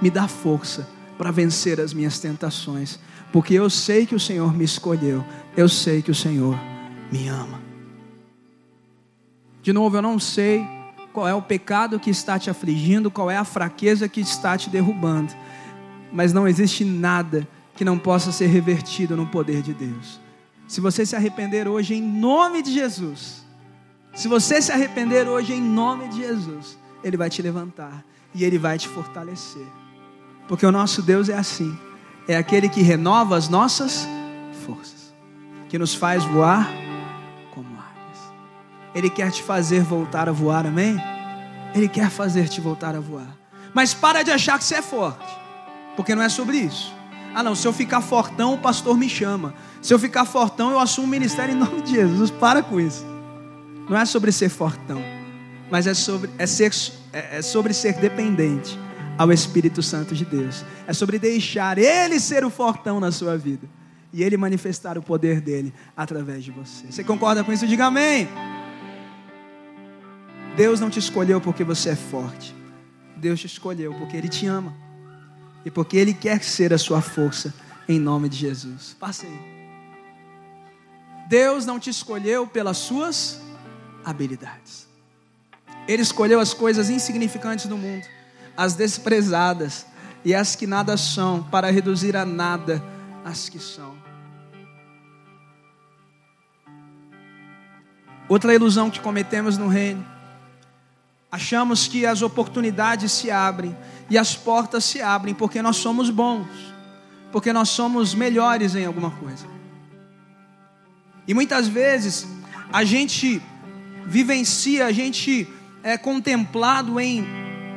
[0.02, 3.00] Me dá força para vencer as minhas tentações.
[3.32, 5.24] Porque eu sei que o Senhor me escolheu.
[5.56, 6.58] Eu sei que o Senhor
[7.12, 7.62] me ama.
[9.62, 10.66] De novo, eu não sei
[11.14, 14.72] qual é o pecado que está te afligindo, qual é a fraqueza que está te
[14.72, 15.32] derrubando
[16.14, 20.22] mas não existe nada que não possa ser revertido no poder de Deus.
[20.68, 23.44] Se você se arrepender hoje em nome de Jesus,
[24.14, 28.60] se você se arrepender hoje em nome de Jesus, Ele vai te levantar e Ele
[28.60, 29.66] vai te fortalecer.
[30.48, 31.76] Porque o nosso Deus é assim,
[32.28, 34.08] é aquele que renova as nossas
[34.66, 35.14] forças,
[35.68, 36.70] que nos faz voar
[37.52, 38.34] como águias.
[38.94, 40.96] Ele quer te fazer voltar a voar, amém?
[41.74, 43.36] Ele quer fazer te voltar a voar.
[43.74, 45.43] Mas para de achar que você é forte.
[45.96, 46.94] Porque não é sobre isso.
[47.34, 49.54] Ah, não, se eu ficar fortão, o pastor me chama.
[49.82, 52.30] Se eu ficar fortão, eu assumo o ministério em nome de Jesus.
[52.30, 53.06] Para com isso.
[53.90, 55.02] Não é sobre ser fortão,
[55.70, 56.72] mas é sobre, é ser,
[57.12, 58.80] é, é sobre ser dependente
[59.18, 60.64] ao Espírito Santo de Deus.
[60.88, 63.68] É sobre deixar Ele ser o fortão na sua vida
[64.14, 66.86] e Ele manifestar o poder dele através de você.
[66.90, 67.68] Você concorda com isso?
[67.68, 68.30] Diga amém.
[70.56, 72.56] Deus não te escolheu porque você é forte.
[73.18, 74.83] Deus te escolheu porque Ele te ama
[75.66, 77.54] e porque Ele quer ser a sua força,
[77.88, 78.96] em nome de Jesus.
[79.00, 79.54] Passe aí.
[81.28, 83.40] Deus não te escolheu pelas suas
[84.04, 84.88] habilidades.
[85.88, 88.06] Ele escolheu as coisas insignificantes do mundo,
[88.56, 89.86] as desprezadas
[90.24, 92.84] e as que nada são, para reduzir a nada
[93.26, 93.96] as que são.
[98.28, 100.06] Outra ilusão que cometemos no reino
[101.32, 103.76] achamos que as oportunidades se abrem
[104.14, 106.46] e as portas se abrem porque nós somos bons,
[107.32, 109.48] porque nós somos melhores em alguma coisa.
[111.28, 112.28] E muitas vezes
[112.72, 113.42] a gente
[114.06, 115.48] vivencia, a gente
[115.82, 117.26] é contemplado em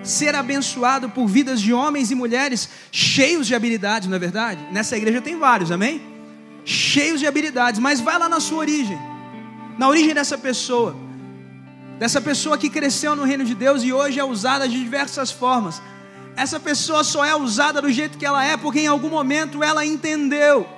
[0.02, 4.60] ser abençoado por vidas de homens e mulheres cheios de habilidades, não é verdade?
[4.70, 6.02] Nessa igreja tem vários, amém?
[6.66, 8.98] Cheios de habilidades, mas vai lá na sua origem,
[9.78, 10.94] na origem dessa pessoa,
[11.98, 15.80] dessa pessoa que cresceu no reino de Deus e hoje é usada de diversas formas.
[16.36, 19.86] Essa pessoa só é usada do jeito que ela é porque em algum momento ela
[19.86, 20.68] entendeu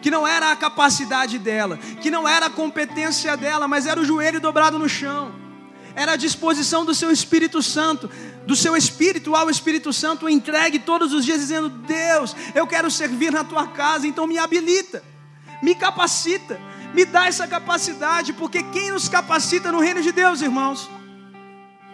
[0.00, 4.04] que não era a capacidade dela, que não era a competência dela, mas era o
[4.04, 5.32] joelho dobrado no chão,
[5.94, 8.10] era a disposição do seu Espírito Santo,
[8.46, 13.32] do seu Espírito ao Espírito Santo, entregue todos os dias, dizendo: Deus, eu quero servir
[13.32, 15.02] na tua casa, então me habilita,
[15.62, 16.60] me capacita,
[16.94, 20.90] me dá essa capacidade, porque quem nos capacita no reino de Deus, irmãos,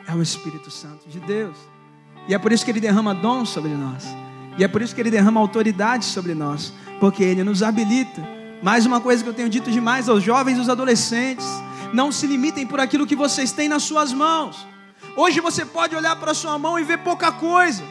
[0.06, 1.56] é o Espírito Santo de Deus,
[2.28, 4.04] e é por isso que ele derrama dons sobre nós.
[4.58, 8.22] E é por isso que ele derrama autoridade sobre nós, porque ele nos habilita.
[8.62, 11.46] Mais uma coisa que eu tenho dito demais aos jovens e aos adolescentes:
[11.92, 14.66] não se limitem por aquilo que vocês têm nas suas mãos.
[15.16, 17.82] Hoje você pode olhar para sua mão e ver pouca coisa.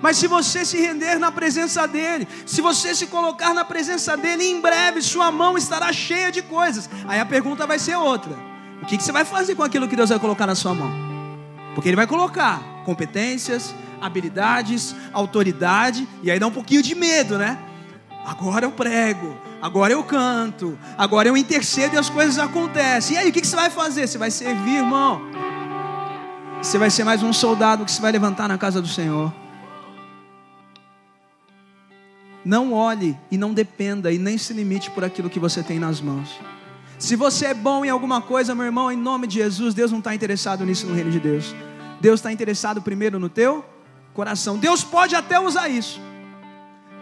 [0.00, 4.44] Mas se você se render na presença dele, se você se colocar na presença dele,
[4.44, 6.88] em breve sua mão estará cheia de coisas.
[7.08, 8.36] Aí a pergunta vai ser outra:
[8.82, 10.92] o que você vai fazer com aquilo que Deus vai colocar na sua mão?
[11.74, 17.58] Porque ele vai colocar competências, habilidades, autoridade, e aí dá um pouquinho de medo, né?
[18.24, 23.16] Agora eu prego, agora eu canto, agora eu intercedo e as coisas acontecem.
[23.16, 24.06] E aí, o que você vai fazer?
[24.06, 25.20] Você vai servir, irmão.
[26.62, 29.32] Você vai ser mais um soldado que se vai levantar na casa do Senhor.
[32.44, 36.00] Não olhe e não dependa e nem se limite por aquilo que você tem nas
[36.00, 36.38] mãos.
[36.98, 39.98] Se você é bom em alguma coisa, meu irmão, em nome de Jesus, Deus não
[39.98, 41.54] está interessado nisso no reino de Deus.
[42.00, 43.64] Deus está interessado primeiro no teu
[44.12, 44.58] coração.
[44.58, 46.00] Deus pode até usar isso.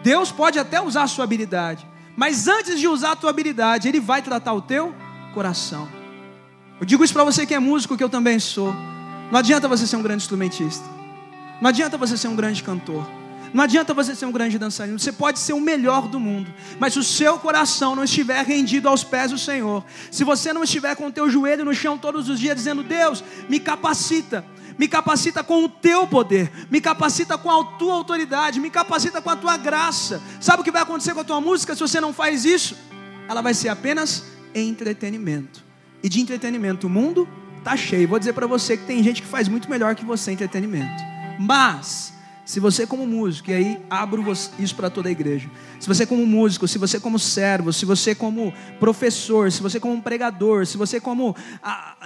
[0.03, 1.85] Deus pode até usar a sua habilidade.
[2.15, 4.93] Mas antes de usar a tua habilidade, Ele vai tratar o teu
[5.33, 5.87] coração.
[6.79, 8.73] Eu digo isso para você que é músico, que eu também sou.
[9.31, 10.85] Não adianta você ser um grande instrumentista.
[11.61, 13.05] Não adianta você ser um grande cantor.
[13.55, 16.91] Não adianta você ser um grande dançarino, você pode ser o melhor do mundo, mas
[16.91, 19.81] se o seu coração não estiver rendido aos pés do Senhor,
[20.11, 23.23] se você não estiver com o teu joelho no chão todos os dias dizendo: "Deus,
[23.47, 24.45] me capacita,
[24.77, 29.29] me capacita com o teu poder, me capacita com a tua autoridade, me capacita com
[29.29, 30.21] a tua graça".
[30.39, 32.77] Sabe o que vai acontecer com a tua música se você não faz isso?
[33.27, 34.23] Ela vai ser apenas
[34.53, 35.63] entretenimento.
[36.01, 37.27] E de entretenimento o mundo
[37.63, 38.07] tá cheio.
[38.07, 41.03] Vou dizer para você que tem gente que faz muito melhor que você entretenimento.
[41.39, 42.14] Mas
[42.45, 44.23] se você como músico, e aí abro
[44.59, 45.49] isso para toda a igreja.
[45.79, 49.99] Se você como músico, se você como servo, se você como professor, se você como
[49.99, 51.35] pregador, se você como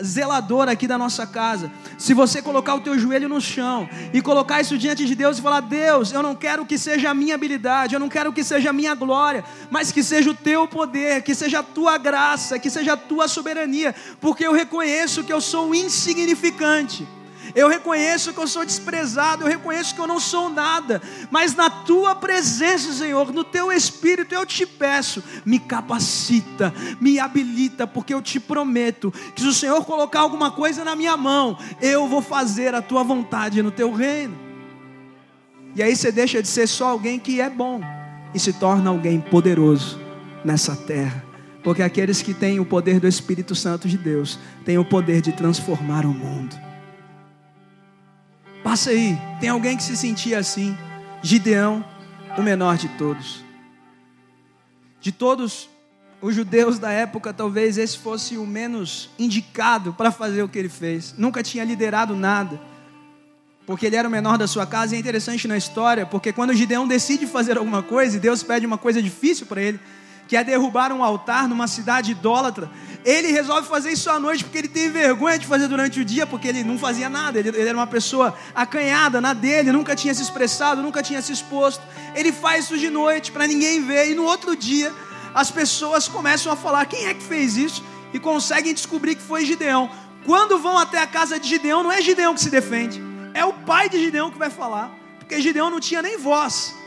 [0.01, 4.61] zelador aqui da nossa casa, se você colocar o teu joelho no chão e colocar
[4.61, 7.93] isso diante de Deus e falar: "Deus, eu não quero que seja a minha habilidade,
[7.93, 11.35] eu não quero que seja a minha glória, mas que seja o teu poder, que
[11.35, 15.75] seja a tua graça, que seja a tua soberania, porque eu reconheço que eu sou
[15.75, 17.18] insignificante."
[17.55, 21.69] Eu reconheço que eu sou desprezado, eu reconheço que eu não sou nada, mas na
[21.69, 28.21] tua presença, Senhor, no teu espírito, eu te peço, me capacita, me habilita, porque eu
[28.21, 32.75] te prometo que se o Senhor colocar alguma coisa na minha mão, eu vou fazer
[32.75, 34.37] a tua vontade no teu reino.
[35.75, 37.81] E aí você deixa de ser só alguém que é bom
[38.33, 39.99] e se torna alguém poderoso
[40.43, 41.23] nessa terra.
[41.63, 45.31] Porque aqueles que têm o poder do Espírito Santo de Deus têm o poder de
[45.31, 46.68] transformar o mundo.
[48.63, 50.77] Passa aí, tem alguém que se sentia assim?
[51.21, 51.83] Gideão,
[52.37, 53.43] o menor de todos.
[54.99, 55.69] De todos
[56.21, 60.69] os judeus da época, talvez esse fosse o menos indicado para fazer o que ele
[60.69, 61.15] fez.
[61.17, 62.59] Nunca tinha liderado nada,
[63.65, 64.93] porque ele era o menor da sua casa.
[64.93, 68.65] E é interessante na história, porque quando Gideão decide fazer alguma coisa, e Deus pede
[68.65, 69.79] uma coisa difícil para ele,
[70.29, 72.69] que é derrubar um altar numa cidade idólatra,
[73.03, 76.27] ele resolve fazer isso à noite porque ele tem vergonha de fazer durante o dia,
[76.27, 80.13] porque ele não fazia nada, ele, ele era uma pessoa acanhada na dele, nunca tinha
[80.13, 81.81] se expressado, nunca tinha se exposto.
[82.13, 84.93] Ele faz isso de noite para ninguém ver, e no outro dia
[85.33, 87.83] as pessoas começam a falar: quem é que fez isso?
[88.13, 89.89] E conseguem descobrir que foi Gideão.
[90.27, 93.01] Quando vão até a casa de Gideão, não é Gideão que se defende,
[93.33, 96.77] é o pai de Gideão que vai falar, porque Gideão não tinha nem voz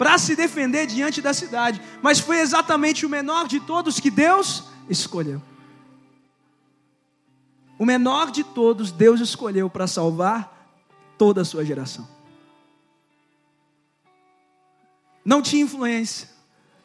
[0.00, 4.64] para se defender diante da cidade, mas foi exatamente o menor de todos que Deus
[4.88, 5.42] escolheu.
[7.78, 10.72] O menor de todos, Deus escolheu para salvar
[11.18, 12.08] toda a sua geração.
[15.22, 16.30] Não tinha influência,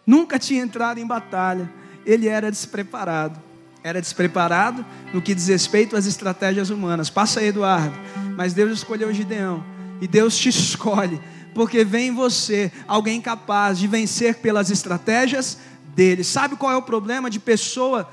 [0.05, 1.71] nunca tinha entrado em batalha,
[2.05, 3.41] ele era despreparado,
[3.81, 7.09] era despreparado no que diz respeito às estratégias humanas.
[7.09, 7.97] Passa aí, Eduardo.
[8.35, 9.63] Mas Deus escolheu Gideão.
[10.01, 11.21] E Deus te escolhe,
[11.55, 15.57] porque vem em você alguém capaz de vencer pelas estratégias
[15.95, 16.21] dele.
[16.21, 18.07] Sabe qual é o problema de pessoa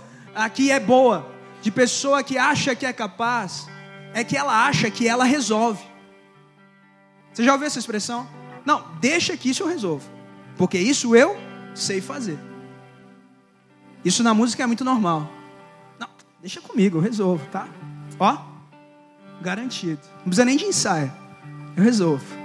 [0.55, 1.29] que é boa,
[1.61, 3.67] de pessoa que acha que é capaz?
[4.15, 5.83] É que ela acha que ela resolve.
[7.33, 8.29] Você já ouviu essa expressão?
[8.65, 10.09] Não, deixa que isso eu resolvo,
[10.57, 11.37] porque isso eu
[11.75, 12.39] sei fazer.
[14.05, 15.29] Isso na música é muito normal.
[15.99, 16.09] Não,
[16.41, 17.67] deixa comigo, eu resolvo, tá?
[18.21, 18.39] Ó,
[19.41, 20.01] garantido.
[20.19, 21.13] Não precisa nem de ensaio.
[21.77, 22.42] Eu resolvo.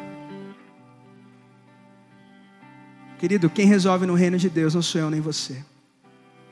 [3.20, 5.64] Querido, quem resolve no reino de Deus não sou eu nem você.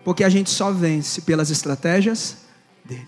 [0.04, 2.38] Porque a gente só vence pelas estratégias
[2.84, 3.08] dele.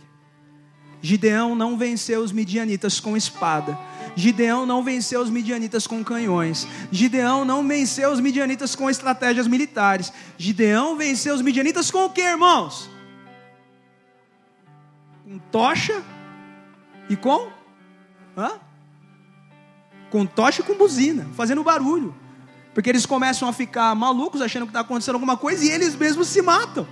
[1.02, 3.78] Gideão não venceu os midianitas com espada.
[4.16, 6.68] Gideão não venceu os midianitas com canhões.
[6.92, 10.12] Gideão não venceu os midianitas com estratégias militares.
[10.38, 12.90] Gideão venceu os midianitas com o que, irmãos?
[15.24, 16.04] Com tocha
[17.10, 17.52] e com
[18.36, 18.52] Hã?
[20.12, 22.16] Com tocha e com buzina, fazendo barulho.
[22.78, 26.28] Porque eles começam a ficar malucos, achando que está acontecendo alguma coisa, e eles mesmos
[26.28, 26.88] se matam.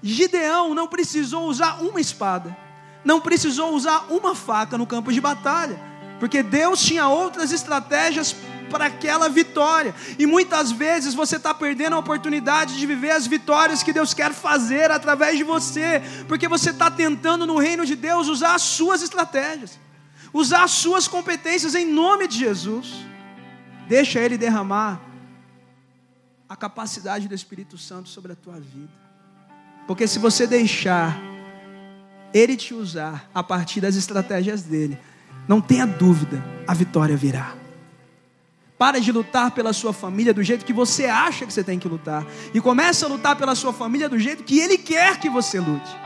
[0.00, 2.56] Gideão não precisou usar uma espada,
[3.04, 5.76] não precisou usar uma faca no campo de batalha,
[6.20, 8.36] porque Deus tinha outras estratégias
[8.70, 9.92] para aquela vitória.
[10.20, 14.32] E muitas vezes você está perdendo a oportunidade de viver as vitórias que Deus quer
[14.32, 19.02] fazer através de você, porque você está tentando no reino de Deus usar as suas
[19.02, 19.80] estratégias,
[20.32, 23.10] usar as suas competências em nome de Jesus.
[23.92, 25.02] Deixa Ele derramar
[26.48, 28.88] a capacidade do Espírito Santo sobre a tua vida.
[29.86, 31.20] Porque se você deixar
[32.32, 34.98] Ele te usar a partir das estratégias dele,
[35.46, 37.54] não tenha dúvida, a vitória virá.
[38.78, 41.86] Para de lutar pela sua família do jeito que você acha que você tem que
[41.86, 42.26] lutar.
[42.54, 46.01] E comece a lutar pela sua família do jeito que Ele quer que você lute.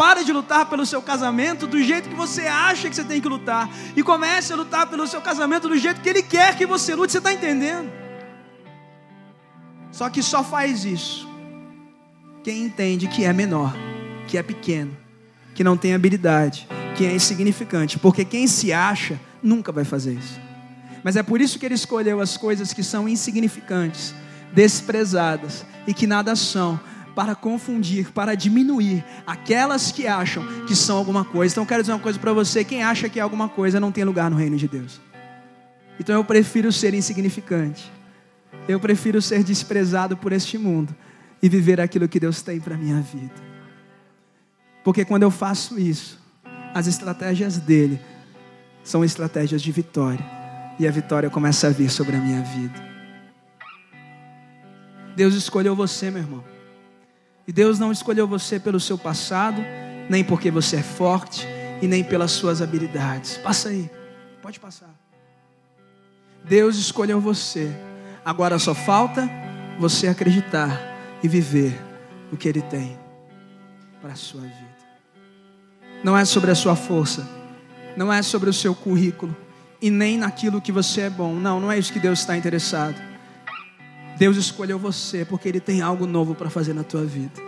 [0.00, 3.28] Pare de lutar pelo seu casamento do jeito que você acha que você tem que
[3.28, 3.68] lutar.
[3.94, 7.12] E comece a lutar pelo seu casamento do jeito que Ele quer que você lute.
[7.12, 7.92] Você está entendendo?
[9.92, 11.28] Só que só faz isso
[12.42, 13.76] quem entende que é menor,
[14.26, 14.96] que é pequeno,
[15.54, 17.98] que não tem habilidade, que é insignificante.
[17.98, 20.40] Porque quem se acha nunca vai fazer isso.
[21.04, 24.14] Mas é por isso que Ele escolheu as coisas que são insignificantes,
[24.50, 26.80] desprezadas e que nada são
[27.14, 31.54] para confundir, para diminuir aquelas que acham que são alguma coisa.
[31.54, 34.04] Então, quero dizer uma coisa para você: quem acha que é alguma coisa não tem
[34.04, 35.00] lugar no reino de Deus.
[35.98, 37.90] Então, eu prefiro ser insignificante,
[38.68, 40.94] eu prefiro ser desprezado por este mundo
[41.42, 43.34] e viver aquilo que Deus tem para minha vida.
[44.82, 46.18] Porque quando eu faço isso,
[46.72, 48.00] as estratégias dele
[48.82, 50.24] são estratégias de vitória,
[50.78, 52.90] e a vitória começa a vir sobre a minha vida.
[55.14, 56.49] Deus escolheu você, meu irmão.
[57.46, 59.62] E Deus não escolheu você pelo seu passado,
[60.08, 61.46] nem porque você é forte
[61.82, 63.36] e nem pelas suas habilidades.
[63.38, 63.90] Passa aí,
[64.42, 64.94] pode passar.
[66.44, 67.70] Deus escolheu você.
[68.24, 69.28] Agora só falta
[69.78, 70.78] você acreditar
[71.22, 71.80] e viver
[72.32, 72.98] o que Ele tem
[74.00, 74.70] para a sua vida.
[76.02, 77.28] Não é sobre a sua força,
[77.96, 79.36] não é sobre o seu currículo
[79.80, 81.34] e nem naquilo que você é bom.
[81.34, 83.09] Não, não é isso que Deus está interessado.
[84.20, 87.40] Deus escolheu você porque Ele tem algo novo para fazer na tua vida.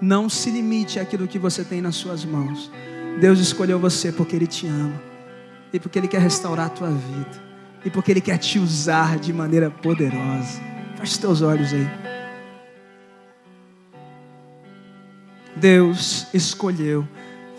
[0.00, 2.70] Não se limite àquilo que você tem nas suas mãos.
[3.20, 4.98] Deus escolheu você porque Ele te ama
[5.70, 7.42] e porque Ele quer restaurar a tua vida
[7.84, 10.58] e porque Ele quer te usar de maneira poderosa.
[10.96, 11.86] Feche os teus olhos aí.
[15.54, 17.06] Deus escolheu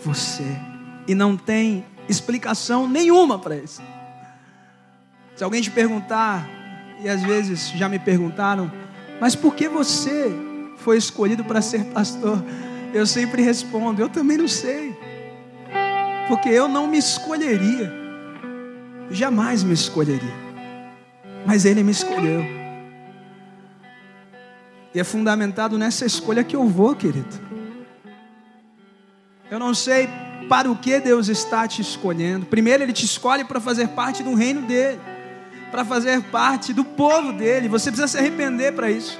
[0.02, 0.58] você
[1.06, 3.80] e não tem explicação nenhuma para isso.
[5.36, 6.59] Se alguém te perguntar,
[7.02, 8.70] e às vezes já me perguntaram,
[9.20, 10.32] mas por que você
[10.76, 12.42] foi escolhido para ser pastor?
[12.92, 14.96] Eu sempre respondo, eu também não sei.
[16.28, 17.92] Porque eu não me escolheria.
[19.10, 20.34] Jamais me escolheria.
[21.46, 22.44] Mas ele me escolheu.
[24.94, 27.50] E é fundamentado nessa escolha que eu vou, querido.
[29.50, 30.08] Eu não sei
[30.48, 32.46] para o que Deus está te escolhendo.
[32.46, 34.98] Primeiro, Ele te escolhe para fazer parte do reino dele
[35.70, 37.68] para fazer parte do povo dele.
[37.68, 39.18] Você precisa se arrepender para isso.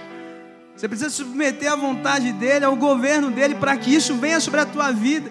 [0.76, 4.66] Você precisa submeter à vontade dele, ao governo dele, para que isso venha sobre a
[4.66, 5.30] tua vida.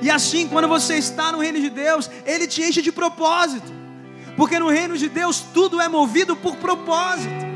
[0.00, 3.72] E assim, quando você está no reino de Deus, ele te enche de propósito.
[4.36, 7.46] Porque no reino de Deus tudo é movido por propósito.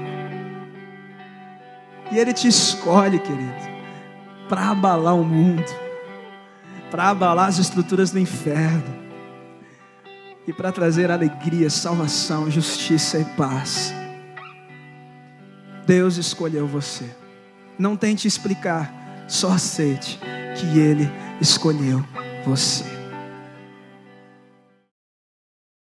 [2.12, 3.70] E ele te escolhe, querido,
[4.48, 5.64] para abalar o mundo,
[6.90, 8.99] para abalar as estruturas do inferno
[10.50, 13.94] e para trazer alegria, salvação, justiça e paz.
[15.86, 17.08] Deus escolheu você.
[17.78, 20.18] Não tente explicar, Só aceite
[20.56, 21.08] que Ele
[21.40, 22.04] escolheu
[22.44, 22.99] você.